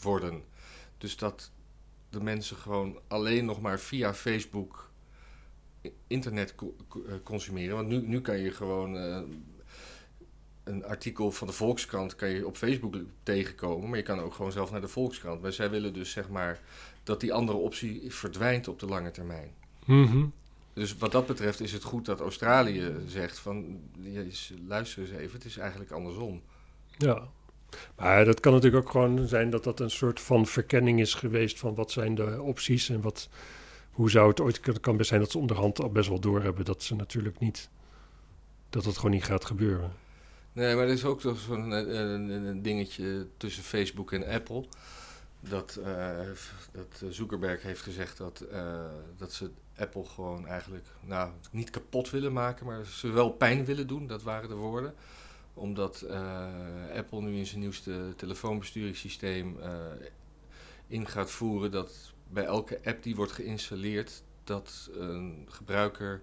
worden. 0.00 0.42
Dus 0.98 1.16
dat 1.16 1.50
de 2.10 2.20
mensen 2.20 2.56
gewoon 2.56 2.98
alleen 3.06 3.44
nog 3.44 3.60
maar 3.60 3.80
via 3.80 4.14
Facebook 4.14 4.90
internet 6.06 6.54
eh, 6.58 7.12
consumeren. 7.22 7.76
Want 7.76 7.88
nu, 7.88 8.00
nu 8.06 8.20
kan 8.20 8.38
je 8.38 8.50
gewoon 8.50 8.96
eh, 8.96 9.22
een 10.64 10.84
artikel 10.84 11.30
van 11.32 11.46
de 11.46 11.52
Volkskrant 11.52 12.16
kan 12.16 12.28
je 12.28 12.46
op 12.46 12.56
Facebook 12.56 12.96
tegenkomen, 13.22 13.88
maar 13.88 13.98
je 13.98 14.04
kan 14.04 14.20
ook 14.20 14.34
gewoon 14.34 14.52
zelf 14.52 14.70
naar 14.70 14.80
de 14.80 14.88
Volkskrant. 14.88 15.42
Maar 15.42 15.52
zij 15.52 15.70
willen 15.70 15.92
dus 15.92 16.10
zeg 16.10 16.28
maar 16.28 16.60
dat 17.02 17.20
die 17.20 17.32
andere 17.32 17.58
optie 17.58 18.12
verdwijnt 18.12 18.68
op 18.68 18.78
de 18.78 18.86
lange 18.86 19.10
termijn. 19.10 19.66
Mhm. 19.88 20.26
Dus 20.72 20.96
wat 20.96 21.12
dat 21.12 21.26
betreft 21.26 21.60
is 21.60 21.72
het 21.72 21.82
goed 21.82 22.04
dat 22.04 22.20
Australië 22.20 22.94
zegt 23.06 23.38
van 23.38 23.80
luister 24.66 25.02
eens 25.02 25.10
even, 25.10 25.32
het 25.32 25.44
is 25.44 25.56
eigenlijk 25.56 25.90
andersom. 25.90 26.42
Ja. 26.96 27.28
Maar 27.96 28.24
dat 28.24 28.40
kan 28.40 28.52
natuurlijk 28.52 28.84
ook 28.84 28.90
gewoon 28.90 29.28
zijn 29.28 29.50
dat 29.50 29.64
dat 29.64 29.80
een 29.80 29.90
soort 29.90 30.20
van 30.20 30.46
verkenning 30.46 31.00
is 31.00 31.14
geweest 31.14 31.58
van 31.58 31.74
wat 31.74 31.90
zijn 31.90 32.14
de 32.14 32.42
opties 32.42 32.88
en 32.88 33.00
wat, 33.00 33.28
hoe 33.90 34.10
zou 34.10 34.28
het 34.28 34.40
ooit... 34.40 34.66
Het 34.66 34.80
kan 34.80 34.96
best 34.96 35.08
zijn 35.08 35.20
dat 35.20 35.30
ze 35.30 35.38
onderhand 35.38 35.82
al 35.82 35.90
best 35.90 36.08
wel 36.08 36.20
doorhebben 36.20 36.64
dat 36.64 36.82
ze 36.82 36.94
natuurlijk 36.94 37.38
niet... 37.38 37.68
Dat 38.70 38.84
het 38.84 38.96
gewoon 38.96 39.10
niet 39.10 39.24
gaat 39.24 39.44
gebeuren. 39.44 39.92
Nee, 40.52 40.74
maar 40.74 40.84
er 40.84 40.92
is 40.92 41.04
ook 41.04 41.20
toch 41.20 41.38
zo'n 41.38 41.72
eh, 41.72 42.00
een, 42.10 42.30
een 42.30 42.62
dingetje 42.62 43.26
tussen 43.36 43.62
Facebook 43.62 44.12
en 44.12 44.26
Apple. 44.26 44.64
Dat, 45.40 45.80
eh, 45.84 46.18
dat 46.72 47.02
Zuckerberg 47.14 47.62
heeft 47.62 47.82
gezegd 47.82 48.16
dat, 48.16 48.40
eh, 48.40 48.84
dat 49.16 49.32
ze 49.32 49.50
Apple 49.78 50.04
gewoon 50.04 50.46
eigenlijk 50.46 50.86
nou, 51.00 51.30
niet 51.50 51.70
kapot 51.70 52.10
willen 52.10 52.32
maken, 52.32 52.66
maar 52.66 52.84
ze 52.84 53.10
wel 53.10 53.30
pijn 53.30 53.64
willen 53.64 53.86
doen. 53.86 54.06
Dat 54.06 54.22
waren 54.22 54.48
de 54.48 54.54
woorden. 54.54 54.94
Omdat 55.54 56.00
eh, 56.00 56.46
Apple 56.94 57.20
nu 57.20 57.36
in 57.36 57.46
zijn 57.46 57.60
nieuwste 57.60 58.12
telefoonbesturingssysteem 58.16 59.60
eh, 59.60 59.70
in 60.86 61.06
gaat 61.06 61.30
voeren 61.30 61.70
dat 61.70 62.12
bij 62.28 62.44
elke 62.44 62.80
app 62.84 63.02
die 63.02 63.16
wordt 63.16 63.32
geïnstalleerd, 63.32 64.22
dat 64.44 64.90
een 64.92 65.46
gebruiker 65.48 66.22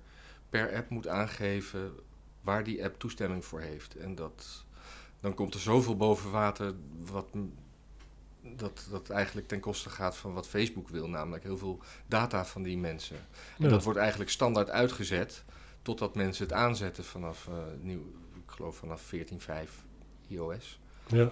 per 0.49 0.75
app 0.75 0.89
moet 0.89 1.07
aangeven 1.07 1.93
waar 2.41 2.63
die 2.63 2.83
app 2.83 2.99
toestemming 2.99 3.45
voor 3.45 3.61
heeft. 3.61 3.95
En 3.95 4.15
dat, 4.15 4.65
dan 5.19 5.33
komt 5.33 5.53
er 5.53 5.59
zoveel 5.59 5.95
boven 5.95 6.31
water 6.31 6.73
wat, 7.11 7.27
dat, 8.55 8.87
dat 8.91 9.09
eigenlijk 9.09 9.47
ten 9.47 9.59
koste 9.59 9.89
gaat 9.89 10.15
van 10.15 10.33
wat 10.33 10.47
Facebook 10.47 10.89
wil, 10.89 11.09
namelijk 11.09 11.43
heel 11.43 11.57
veel 11.57 11.79
data 12.07 12.45
van 12.45 12.63
die 12.63 12.77
mensen. 12.77 13.15
En 13.57 13.63
Ja. 13.63 13.69
dat 13.69 13.83
wordt 13.83 13.99
eigenlijk 13.99 14.29
standaard 14.29 14.69
uitgezet 14.69 15.43
totdat 15.81 16.15
mensen 16.15 16.43
het 16.45 16.53
aanzetten 16.53 17.03
vanaf, 17.03 17.47
eh, 17.47 17.53
nieuw, 17.81 18.13
ik 18.35 18.51
geloof 18.51 18.75
vanaf 18.77 19.01
14.5 19.01 19.83
iOS. 20.27 20.79
Ja. 21.07 21.29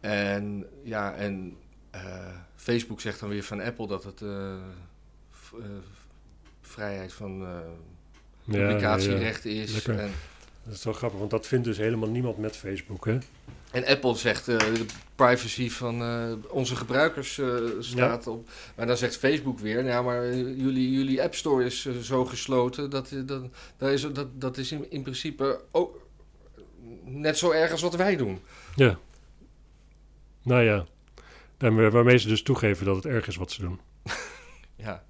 En 0.00 0.66
ja, 0.82 1.14
en 1.14 1.56
eh, 1.90 2.26
Facebook 2.54 3.00
zegt 3.00 3.20
dan 3.20 3.28
weer 3.28 3.42
van 3.42 3.60
Apple 3.60 3.86
dat 3.86 4.04
het 4.04 4.22
eh, 4.22 4.54
vrijheid 6.60 7.12
van 7.12 7.42
eh, 7.42 7.48
Ja, 8.44 8.58
ja, 8.58 8.66
publicatierecht 8.66 9.44
is. 9.44 9.86
En, 9.86 10.10
Dat 10.66 10.74
is 10.74 10.84
wel 10.84 10.92
grappig, 10.92 11.18
want 11.18 11.30
dat 11.30 11.46
vindt 11.46 11.64
dus 11.64 11.76
helemaal 11.76 12.08
niemand 12.08 12.38
met 12.38 12.56
Facebook, 12.56 13.04
hè? 13.04 13.18
En 13.70 13.86
Apple 13.86 14.14
zegt 14.14 14.48
eh, 14.48 14.58
de 14.58 14.86
privacy 15.14 15.70
van 15.70 16.02
eh, 16.02 16.32
onze 16.48 16.76
gebruikers 16.76 17.38
eh, 17.38 17.56
staat 17.78 18.26
op. 18.26 18.48
Maar 18.76 18.86
dan 18.86 18.96
zegt 18.96 19.16
Facebook 19.16 19.58
weer, 19.58 19.84
ja, 19.84 20.02
maar 20.02 20.34
jullie, 20.34 20.90
jullie 20.90 21.22
App 21.22 21.34
Store 21.34 21.64
is 21.64 21.88
zo 22.02 22.24
gesloten. 22.24 22.90
Dat, 22.90 23.10
dat, 23.24 23.42
dat, 23.76 23.90
is, 23.90 24.02
dat, 24.12 24.40
dat 24.40 24.56
is 24.56 24.72
in, 24.72 24.90
in 24.90 25.02
principe 25.02 25.60
ook 25.70 26.06
net 27.04 27.38
zo 27.38 27.50
erg 27.50 27.70
als 27.70 27.82
wat 27.82 27.94
wij 27.94 28.16
doen. 28.16 28.40
Ja. 28.74 28.98
Nou 30.42 30.62
ja. 30.62 30.86
En 31.58 31.90
waarmee 31.90 32.18
ze 32.18 32.28
dus 32.28 32.42
toegeven 32.42 32.86
dat 32.86 32.96
het 32.96 33.06
erg 33.06 33.26
is 33.26 33.36
wat 33.36 33.50
ze 33.50 33.60
doen. 33.60 33.80
Ja, 34.78 35.04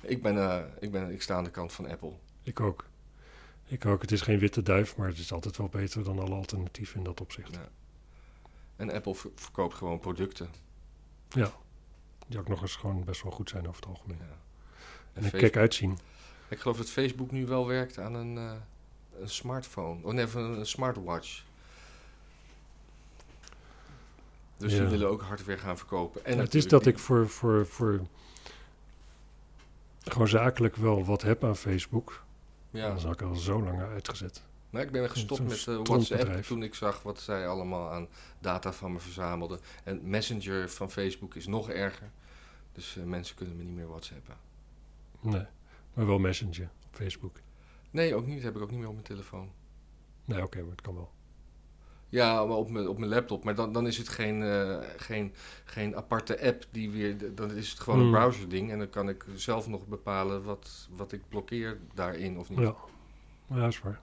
ik, 0.00 0.22
ben, 0.22 0.66
ik, 0.80 0.90
ben, 0.90 1.10
ik 1.10 1.22
sta 1.22 1.34
aan 1.34 1.44
de 1.44 1.50
kant 1.50 1.72
van 1.72 1.88
Apple. 1.88 2.12
Ik 2.42 2.60
ook. 2.60 2.89
Ik 3.70 3.86
ook. 3.86 4.00
Het 4.02 4.12
is 4.12 4.20
geen 4.20 4.38
witte 4.38 4.62
duif, 4.62 4.96
maar 4.96 5.08
het 5.08 5.18
is 5.18 5.32
altijd 5.32 5.56
wel 5.56 5.68
beter 5.68 6.04
dan 6.04 6.18
alle 6.18 6.34
alternatieven 6.34 6.96
in 6.96 7.04
dat 7.04 7.20
opzicht. 7.20 7.54
Ja. 7.54 7.68
En 8.76 8.92
Apple 8.92 9.14
ver- 9.14 9.30
verkoopt 9.34 9.74
gewoon 9.74 10.00
producten. 10.00 10.48
Die 12.28 12.38
ook 12.38 12.48
nog 12.48 12.62
eens 12.62 12.76
gewoon 12.76 13.04
best 13.04 13.22
wel 13.22 13.32
goed 13.32 13.48
zijn 13.48 13.68
over 13.68 13.80
het 13.80 13.90
algemeen. 13.90 14.18
Ja. 14.18 14.24
En 14.24 14.36
En 15.12 15.22
Facebook- 15.22 15.40
kijk 15.40 15.56
uitzien. 15.56 15.98
Ik 16.48 16.58
geloof 16.58 16.76
dat 16.76 16.90
Facebook 16.90 17.30
nu 17.30 17.46
wel 17.46 17.66
werkt 17.66 17.98
aan 17.98 18.14
een, 18.14 18.36
eh, 18.38 18.52
een 19.20 19.28
smartphone. 19.28 20.04
Oh 20.06 20.12
nee, 20.12 20.26
van 20.26 20.42
een 20.42 20.66
smartwatch. 20.66 21.42
Dus 24.56 24.72
die 24.72 24.82
Ja. 24.82 24.88
willen 24.88 25.08
ook 25.08 25.22
hardware 25.22 25.58
gaan 25.58 25.76
verkopen. 25.78 26.24
En 26.24 26.38
het 26.38 26.54
is 26.54 26.68
dat 26.68 26.82
die- 26.84 26.92
ik 26.92 26.98
voor, 26.98 27.28
voor, 27.28 27.66
voor 27.66 28.00
gewoon 30.04 30.28
zakelijk 30.28 30.76
wel 30.76 31.04
wat 31.04 31.22
heb 31.22 31.44
aan 31.44 31.56
Facebook. 31.56 32.22
Ja, 32.70 32.88
Dat 32.88 32.98
is 32.98 33.06
ook 33.06 33.22
al 33.22 33.34
zo 33.34 33.62
lang 33.62 33.80
uitgezet. 33.80 34.42
maar 34.70 34.82
ik 34.82 34.90
ben 34.90 35.10
gestopt 35.10 35.42
met 35.42 35.66
eh. 35.66 35.80
WhatsApp 35.82 36.42
toen 36.42 36.62
ik 36.62 36.74
zag 36.74 37.02
wat 37.02 37.20
zij 37.20 37.48
allemaal 37.48 37.90
aan 37.90 38.08
data 38.38 38.72
van 38.72 38.92
me 38.92 38.98
verzamelden. 38.98 39.60
En 39.84 40.10
Messenger 40.10 40.70
van 40.70 40.90
Facebook 40.90 41.34
is 41.34 41.46
nog 41.46 41.70
erger. 41.70 42.10
Dus 42.72 42.96
eh, 42.96 43.04
mensen 43.04 43.36
kunnen 43.36 43.56
me 43.56 43.62
niet 43.62 43.74
meer 43.74 43.88
WhatsAppen. 43.88 44.34
Nee, 45.20 45.46
maar 45.94 46.06
wel 46.06 46.18
Messenger 46.18 46.70
op 46.86 46.94
Facebook. 46.96 47.40
Nee, 47.90 48.14
ook 48.14 48.26
niet. 48.26 48.42
Heb 48.42 48.56
ik 48.56 48.62
ook 48.62 48.70
niet 48.70 48.78
meer 48.78 48.88
op 48.88 48.94
mijn 48.94 49.06
telefoon. 49.06 49.52
Nee, 50.24 50.42
oké, 50.42 50.60
maar 50.60 50.70
het 50.70 50.80
kan 50.80 50.94
wel. 50.94 51.12
Ja, 52.10 52.44
maar 52.44 52.56
op 52.56 52.70
mijn, 52.70 52.88
op 52.88 52.98
mijn 52.98 53.10
laptop. 53.10 53.44
Maar 53.44 53.54
dan, 53.54 53.72
dan 53.72 53.86
is 53.86 53.98
het 53.98 54.08
geen, 54.08 54.42
eh, 54.42 54.78
geen, 54.96 55.32
geen 55.64 55.96
aparte 55.96 56.46
app 56.46 56.64
die 56.70 56.90
weer. 56.90 57.34
Dan 57.34 57.52
is 57.52 57.70
het 57.70 57.80
gewoon 57.80 57.98
een 57.98 58.04
Hmm. 58.04 58.14
browserding. 58.14 58.70
En 58.70 58.78
dan 58.78 58.90
kan 58.90 59.08
ik 59.08 59.24
zelf 59.34 59.68
nog 59.68 59.86
bepalen 59.86 60.42
wat, 60.42 60.88
wat 60.96 61.12
ik 61.12 61.28
blokkeer 61.28 61.78
daarin 61.94 62.38
of 62.38 62.48
niet. 62.50 62.58
Ja, 62.58 62.74
ja 63.46 63.66
is 63.66 63.80
waar. 63.80 64.00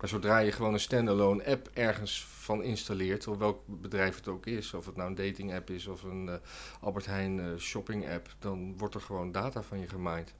Maar 0.00 0.10
zodra 0.10 0.38
je 0.38 0.52
gewoon 0.52 0.72
een 0.72 0.80
standalone 0.80 1.46
app 1.46 1.70
ergens 1.72 2.24
van 2.26 2.62
installeert, 2.62 3.26
of 3.26 3.38
welk 3.38 3.60
bedrijf 3.66 4.16
het 4.16 4.28
ook 4.28 4.46
is, 4.46 4.74
of 4.74 4.86
het 4.86 4.96
nou 4.96 5.08
een 5.08 5.14
dating 5.14 5.54
app 5.54 5.70
is 5.70 5.86
of 5.86 6.02
een 6.02 6.28
eh, 6.28 6.34
Albert 6.80 7.06
Heijn 7.06 7.40
eh, 7.40 7.46
shopping 7.58 8.10
app, 8.10 8.34
dan 8.38 8.78
wordt 8.78 8.94
er 8.94 9.00
gewoon 9.00 9.32
data 9.32 9.62
van 9.62 9.80
je 9.80 9.88
gemined. 9.88 10.34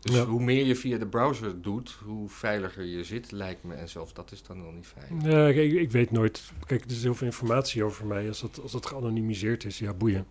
Dus 0.00 0.14
Ja. 0.14 0.24
hoe 0.24 0.42
meer 0.42 0.64
je 0.66 0.76
via 0.76 0.98
de 0.98 1.06
browser 1.06 1.62
doet, 1.62 1.90
hoe 2.04 2.28
veiliger 2.28 2.84
je 2.84 3.04
zit, 3.04 3.30
lijkt 3.32 3.64
me. 3.64 3.74
En 3.74 3.88
zelfs 3.88 4.12
dat 4.12 4.32
is 4.32 4.42
dan 4.42 4.58
nog 4.62 4.72
niet 4.74 4.86
veilig. 4.86 5.24
Ja, 5.32 5.46
ik, 5.62 5.72
ik 5.72 5.90
weet 5.90 6.10
nooit. 6.10 6.52
Kijk, 6.66 6.84
er 6.84 6.90
is 6.90 7.02
heel 7.02 7.14
veel 7.14 7.26
informatie 7.26 7.84
over 7.84 8.06
mij. 8.06 8.28
Als 8.28 8.40
dat, 8.40 8.60
als 8.62 8.72
dat 8.72 8.86
geanonimiseerd 8.86 9.64
is, 9.64 9.78
ja, 9.78 9.92
boeien. 9.92 10.26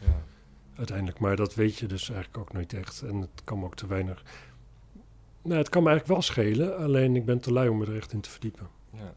Ja. 0.00 0.22
Uiteindelijk. 0.76 1.18
Maar 1.18 1.36
dat 1.36 1.54
weet 1.54 1.76
je 1.78 1.86
dus 1.86 2.10
eigenlijk 2.10 2.38
ook 2.38 2.52
nooit 2.52 2.72
echt. 2.72 3.02
En 3.02 3.16
het 3.20 3.30
kan 3.44 3.58
me 3.58 3.64
ook 3.64 3.74
te 3.76 3.86
weinig. 3.86 4.22
Nou, 5.42 5.58
het 5.58 5.68
kan 5.68 5.82
me 5.82 5.88
eigenlijk 5.88 6.20
wel 6.20 6.28
schelen. 6.34 6.76
Alleen 6.78 7.16
ik 7.16 7.24
ben 7.24 7.40
te 7.40 7.52
lui 7.52 7.68
om 7.68 7.78
me 7.78 7.86
er 7.86 7.96
echt 7.96 8.12
in 8.12 8.20
te 8.20 8.30
verdiepen. 8.30 8.68
Ja. 8.90 9.14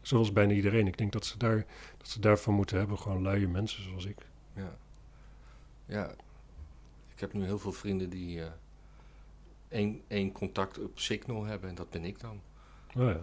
Zoals 0.00 0.32
bijna 0.32 0.52
iedereen. 0.52 0.86
Ik 0.86 0.98
denk 0.98 1.12
dat 1.12 1.26
ze, 1.26 1.38
daar, 1.38 1.66
dat 1.98 2.08
ze 2.08 2.20
daarvan 2.20 2.54
moeten 2.54 2.78
hebben. 2.78 2.98
Gewoon 2.98 3.22
luie 3.22 3.48
mensen 3.48 3.82
zoals 3.82 4.04
ik. 4.04 4.16
Ja. 4.56 4.76
ja. 5.86 6.10
Ik 7.14 7.20
heb 7.20 7.32
nu 7.32 7.44
heel 7.44 7.58
veel 7.58 7.72
vrienden 7.72 8.10
die 8.10 8.42
eh, 8.42 8.50
één, 9.70 10.02
één 10.08 10.32
contact 10.32 10.78
op 10.78 10.98
Signal 10.98 11.44
hebben 11.44 11.68
en 11.68 11.74
dat 11.74 11.90
ben 11.90 12.04
ik 12.04 12.20
dan. 12.20 12.40
Oh 12.96 13.08
ja. 13.08 13.20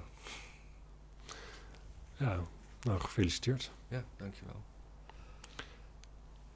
Ja, 2.17 2.39
nou 2.81 2.99
gefeliciteerd. 2.99 3.71
Ja, 3.87 4.03
dankjewel. 4.17 4.63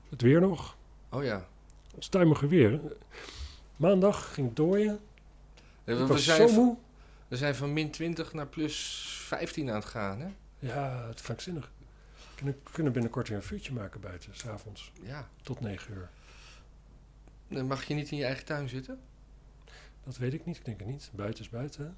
Het 0.09 0.21
weer 0.21 0.41
nog. 0.41 0.77
Oh 1.09 1.23
ja. 1.23 1.47
Onstuimige 1.95 2.47
weer. 2.47 2.79
Maandag 3.75 4.33
ging 4.33 4.47
het 4.47 4.55
dooien. 4.55 4.99
We, 5.83 6.17
zijn, 6.17 6.49
zo 6.49 6.55
moe. 6.55 6.77
we 7.27 7.37
zijn 7.37 7.55
van 7.55 7.73
min 7.73 7.91
20 7.91 8.33
naar 8.33 8.47
plus 8.47 9.05
15 9.27 9.69
aan 9.69 9.75
het 9.75 9.85
gaan, 9.85 10.19
hè? 10.19 10.29
Ja, 10.59 11.07
het 11.07 11.15
is 11.15 11.21
krankzinnig. 11.21 11.71
We 12.15 12.35
kunnen, 12.35 12.63
kunnen 12.71 12.93
binnenkort 12.93 13.27
weer 13.27 13.37
een 13.37 13.43
vuurtje 13.43 13.73
maken 13.73 14.01
buiten, 14.01 14.35
s'avonds. 14.35 14.91
Ja. 15.01 15.29
Tot 15.41 15.59
negen 15.59 15.93
uur. 15.93 16.09
Dan 17.47 17.67
mag 17.67 17.83
je 17.83 17.93
niet 17.93 18.11
in 18.11 18.17
je 18.17 18.25
eigen 18.25 18.45
tuin 18.45 18.69
zitten? 18.69 18.99
Dat 20.03 20.17
weet 20.17 20.33
ik 20.33 20.45
niet, 20.45 20.57
ik 20.57 20.65
denk 20.65 20.79
het 20.79 20.87
niet. 20.87 21.09
Buiten 21.13 21.43
is 21.43 21.49
buiten. 21.49 21.85
hè? 21.85 21.91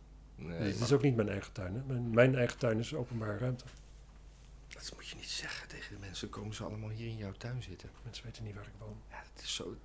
Nee, 0.44 0.58
het 0.72 0.80
is 0.80 0.92
ook 0.92 1.02
niet 1.02 1.16
mijn 1.16 1.30
eigen 1.30 1.52
tuin. 1.54 1.76
Hè? 1.76 1.82
Mijn, 1.84 2.10
mijn 2.14 2.36
eigen 2.36 2.58
tuin 2.58 2.80
is 2.80 2.94
openbare 2.94 3.38
ruimte. 3.38 3.66
dat 4.68 4.92
moet 4.96 5.08
je 5.08 5.16
niet 5.16 5.30
zeggen 5.30 5.68
tegen 5.68 5.94
de 5.94 6.00
mensen. 6.00 6.30
Komen 6.30 6.54
ze 6.56 6.64
allemaal 6.64 6.90
hier 6.90 7.08
in 7.08 7.18
jouw 7.18 7.32
tuin 7.32 7.64
zitten? 7.64 7.90
Mensen 8.04 8.26
weten 8.26 8.44
niet 8.44 8.56
waar 8.56 8.68
ik 8.68 8.74
woon. 8.80 8.98
Ja, 9.10 9.24
dat 9.34 9.44
is 9.44 9.56
zo... 9.56 9.76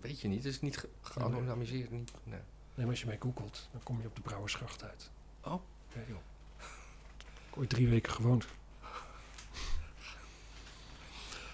Weet 0.00 0.20
je 0.20 0.28
niet, 0.28 0.44
het 0.44 0.52
is 0.52 0.60
niet 0.60 0.78
ge- 0.78 0.88
geanonimiseerd. 1.02 1.90
Nee. 1.90 2.00
Nee, 2.24 2.40
maar 2.74 2.86
als 2.88 3.00
je 3.00 3.06
mij 3.06 3.18
googelt, 3.20 3.68
dan 3.72 3.82
kom 3.82 4.00
je 4.00 4.06
op 4.06 4.14
de 4.16 4.22
Brouwersgracht 4.22 4.82
uit. 4.84 5.10
Oh. 5.44 5.62
Ja, 5.94 6.00
joh. 6.08 6.16
Ik 7.18 7.24
heb 7.50 7.56
ooit 7.58 7.68
drie 7.68 7.88
weken 7.88 8.12
gewoond. 8.12 8.46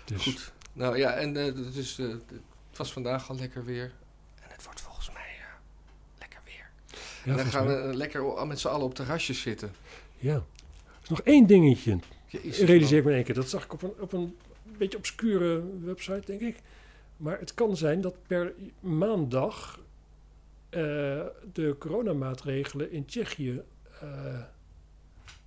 Dus, 0.05 0.23
Goed. 0.23 0.53
Nou 0.73 0.99
ja, 0.99 1.11
en 1.13 1.37
eh, 1.37 1.55
dus, 1.55 1.99
eh, 1.99 2.09
het 2.69 2.77
was 2.77 2.93
vandaag 2.93 3.29
al 3.31 3.37
lekker 3.37 3.65
weer. 3.65 3.93
En 4.43 4.51
het 4.51 4.65
wordt 4.65 4.81
volgens 4.81 5.11
mij 5.13 5.37
eh, 5.39 5.47
lekker 6.19 6.41
weer. 6.45 6.71
ja, 6.91 6.99
en 7.27 7.37
dan 7.37 7.47
gaan 7.47 7.67
we 7.67 7.75
eh, 7.75 7.95
lekker 7.95 8.47
met 8.47 8.61
z'n 8.61 8.69
allen 8.69 8.87
op 8.87 8.95
terrasjes 8.95 9.41
zitten. 9.41 9.73
Ja. 10.17 10.35
Er 10.35 11.03
is 11.03 11.09
nog 11.09 11.21
één 11.21 11.47
dingetje. 11.47 11.99
Jezus, 12.27 12.59
realiseer 12.59 12.99
ik 12.99 13.05
me 13.05 13.11
in 13.11 13.17
één 13.17 13.25
keer. 13.25 13.35
Dat 13.35 13.49
zag 13.49 13.65
ik 13.65 13.73
op 13.73 13.83
een, 13.83 13.95
op 14.01 14.13
een 14.13 14.37
beetje 14.79 14.99
obscure 14.99 15.63
website, 15.85 16.23
denk 16.25 16.41
ik. 16.41 16.57
Maar 17.17 17.39
het 17.39 17.55
kan 17.55 17.77
zijn 17.77 18.01
dat 18.01 18.27
per 18.27 18.55
maandag 18.81 19.81
eh, 20.69 20.81
de 21.53 21.77
coronamaatregelen 21.79 22.91
in 22.91 23.05
Tsjechië 23.05 23.63
eh, 24.01 24.41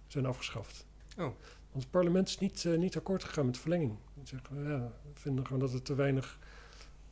zijn 0.07 0.25
afgeschaft. 0.25 0.85
Oh. 1.17 1.23
Want 1.71 1.83
het 1.83 1.91
parlement 1.91 2.27
is 2.27 2.37
niet, 2.37 2.65
niet 2.77 2.97
akkoord 2.97 3.23
gegaan 3.23 3.45
met 3.45 3.57
verlenging. 3.57 3.97
Ze 4.23 4.25
zeggen, 4.25 4.63
ja, 4.63 4.91
we 5.13 5.19
vinden 5.19 5.45
gewoon 5.45 5.61
dat 5.61 5.71
het 5.71 5.85
te 5.85 5.95
weinig 5.95 6.37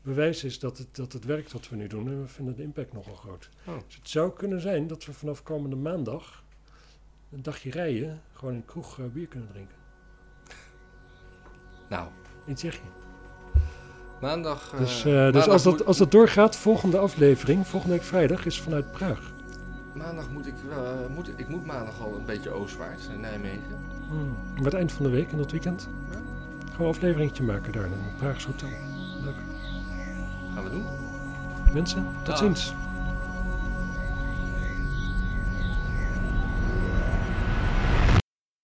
bewijs 0.01 0.43
is 0.43 0.60
dat 0.60 0.77
het, 0.77 0.95
dat 0.95 1.13
het 1.13 1.25
werkt 1.25 1.51
wat 1.51 1.69
we 1.69 1.75
nu 1.75 1.88
doen. 1.88 2.07
En 2.07 2.21
we 2.21 2.27
vinden 2.27 2.55
de 2.55 2.63
impact 2.63 2.93
nogal 2.93 3.15
groot. 3.15 3.49
Oh. 3.65 3.73
Dus 3.86 3.95
het 3.95 4.10
zou 4.10 4.31
kunnen 4.33 4.62
zijn 4.62 4.88
dat 4.88 5.05
we 5.05 5.13
vanaf 5.13 5.43
komende 5.43 5.75
maandag 5.75 6.43
een 7.31 7.43
dagje 7.43 7.71
rijden, 7.71 8.21
gewoon 8.33 8.53
in 8.53 8.60
de 8.60 8.65
kroeg 8.65 8.99
eh, 8.99 9.05
bier 9.05 9.27
kunnen 9.27 9.49
drinken. 9.51 9.75
Nou, 11.89 12.07
In 12.45 12.55
Tsjechië. 12.55 12.81
maandag... 14.21 14.71
eh, 14.73 14.79
Dus, 14.79 14.97
eh, 14.97 15.03
dus 15.03 15.13
maandag 15.13 15.47
als, 15.47 15.63
dat, 15.63 15.86
als 15.86 15.97
dat 15.97 16.12
doorgaat, 16.12 16.55
volgende 16.55 16.97
aflevering, 16.97 17.67
volgende 17.67 17.95
week 17.95 18.03
vrijdag, 18.05 18.45
is 18.45 18.62
vanuit 18.62 18.91
Praag. 18.91 19.33
Maandag 19.95 20.29
moet 20.29 20.47
ik 20.47 20.53
moet, 21.15 21.27
ik 21.39 21.47
moet 21.47 21.65
maandag 21.65 22.01
al 22.01 22.15
een 22.15 22.25
beetje 22.25 22.49
oostwaarts, 22.49 23.07
naar 23.07 23.19
Nijmegen. 23.19 23.77
Hmm. 24.10 24.36
Maar 24.55 24.63
het 24.63 24.73
eind 24.73 24.91
van 24.91 25.05
de 25.05 25.12
week 25.12 25.31
en 25.31 25.38
dat 25.38 25.51
weekend. 25.51 25.89
Ja. 26.12 26.15
Gewoon 26.71 26.88
een 26.88 26.93
afleveringetje 26.93 27.43
maken 27.43 27.71
daar 27.71 27.86
in 27.86 27.91
een 27.91 28.15
Praagse 28.17 28.47
hotel. 28.47 28.69
Leuk. 30.69 30.82
Gaan 30.82 30.91
we 30.91 31.63
doen. 31.63 31.73
Mensen, 31.73 32.06
tot 32.23 32.38
ziens. 32.38 32.73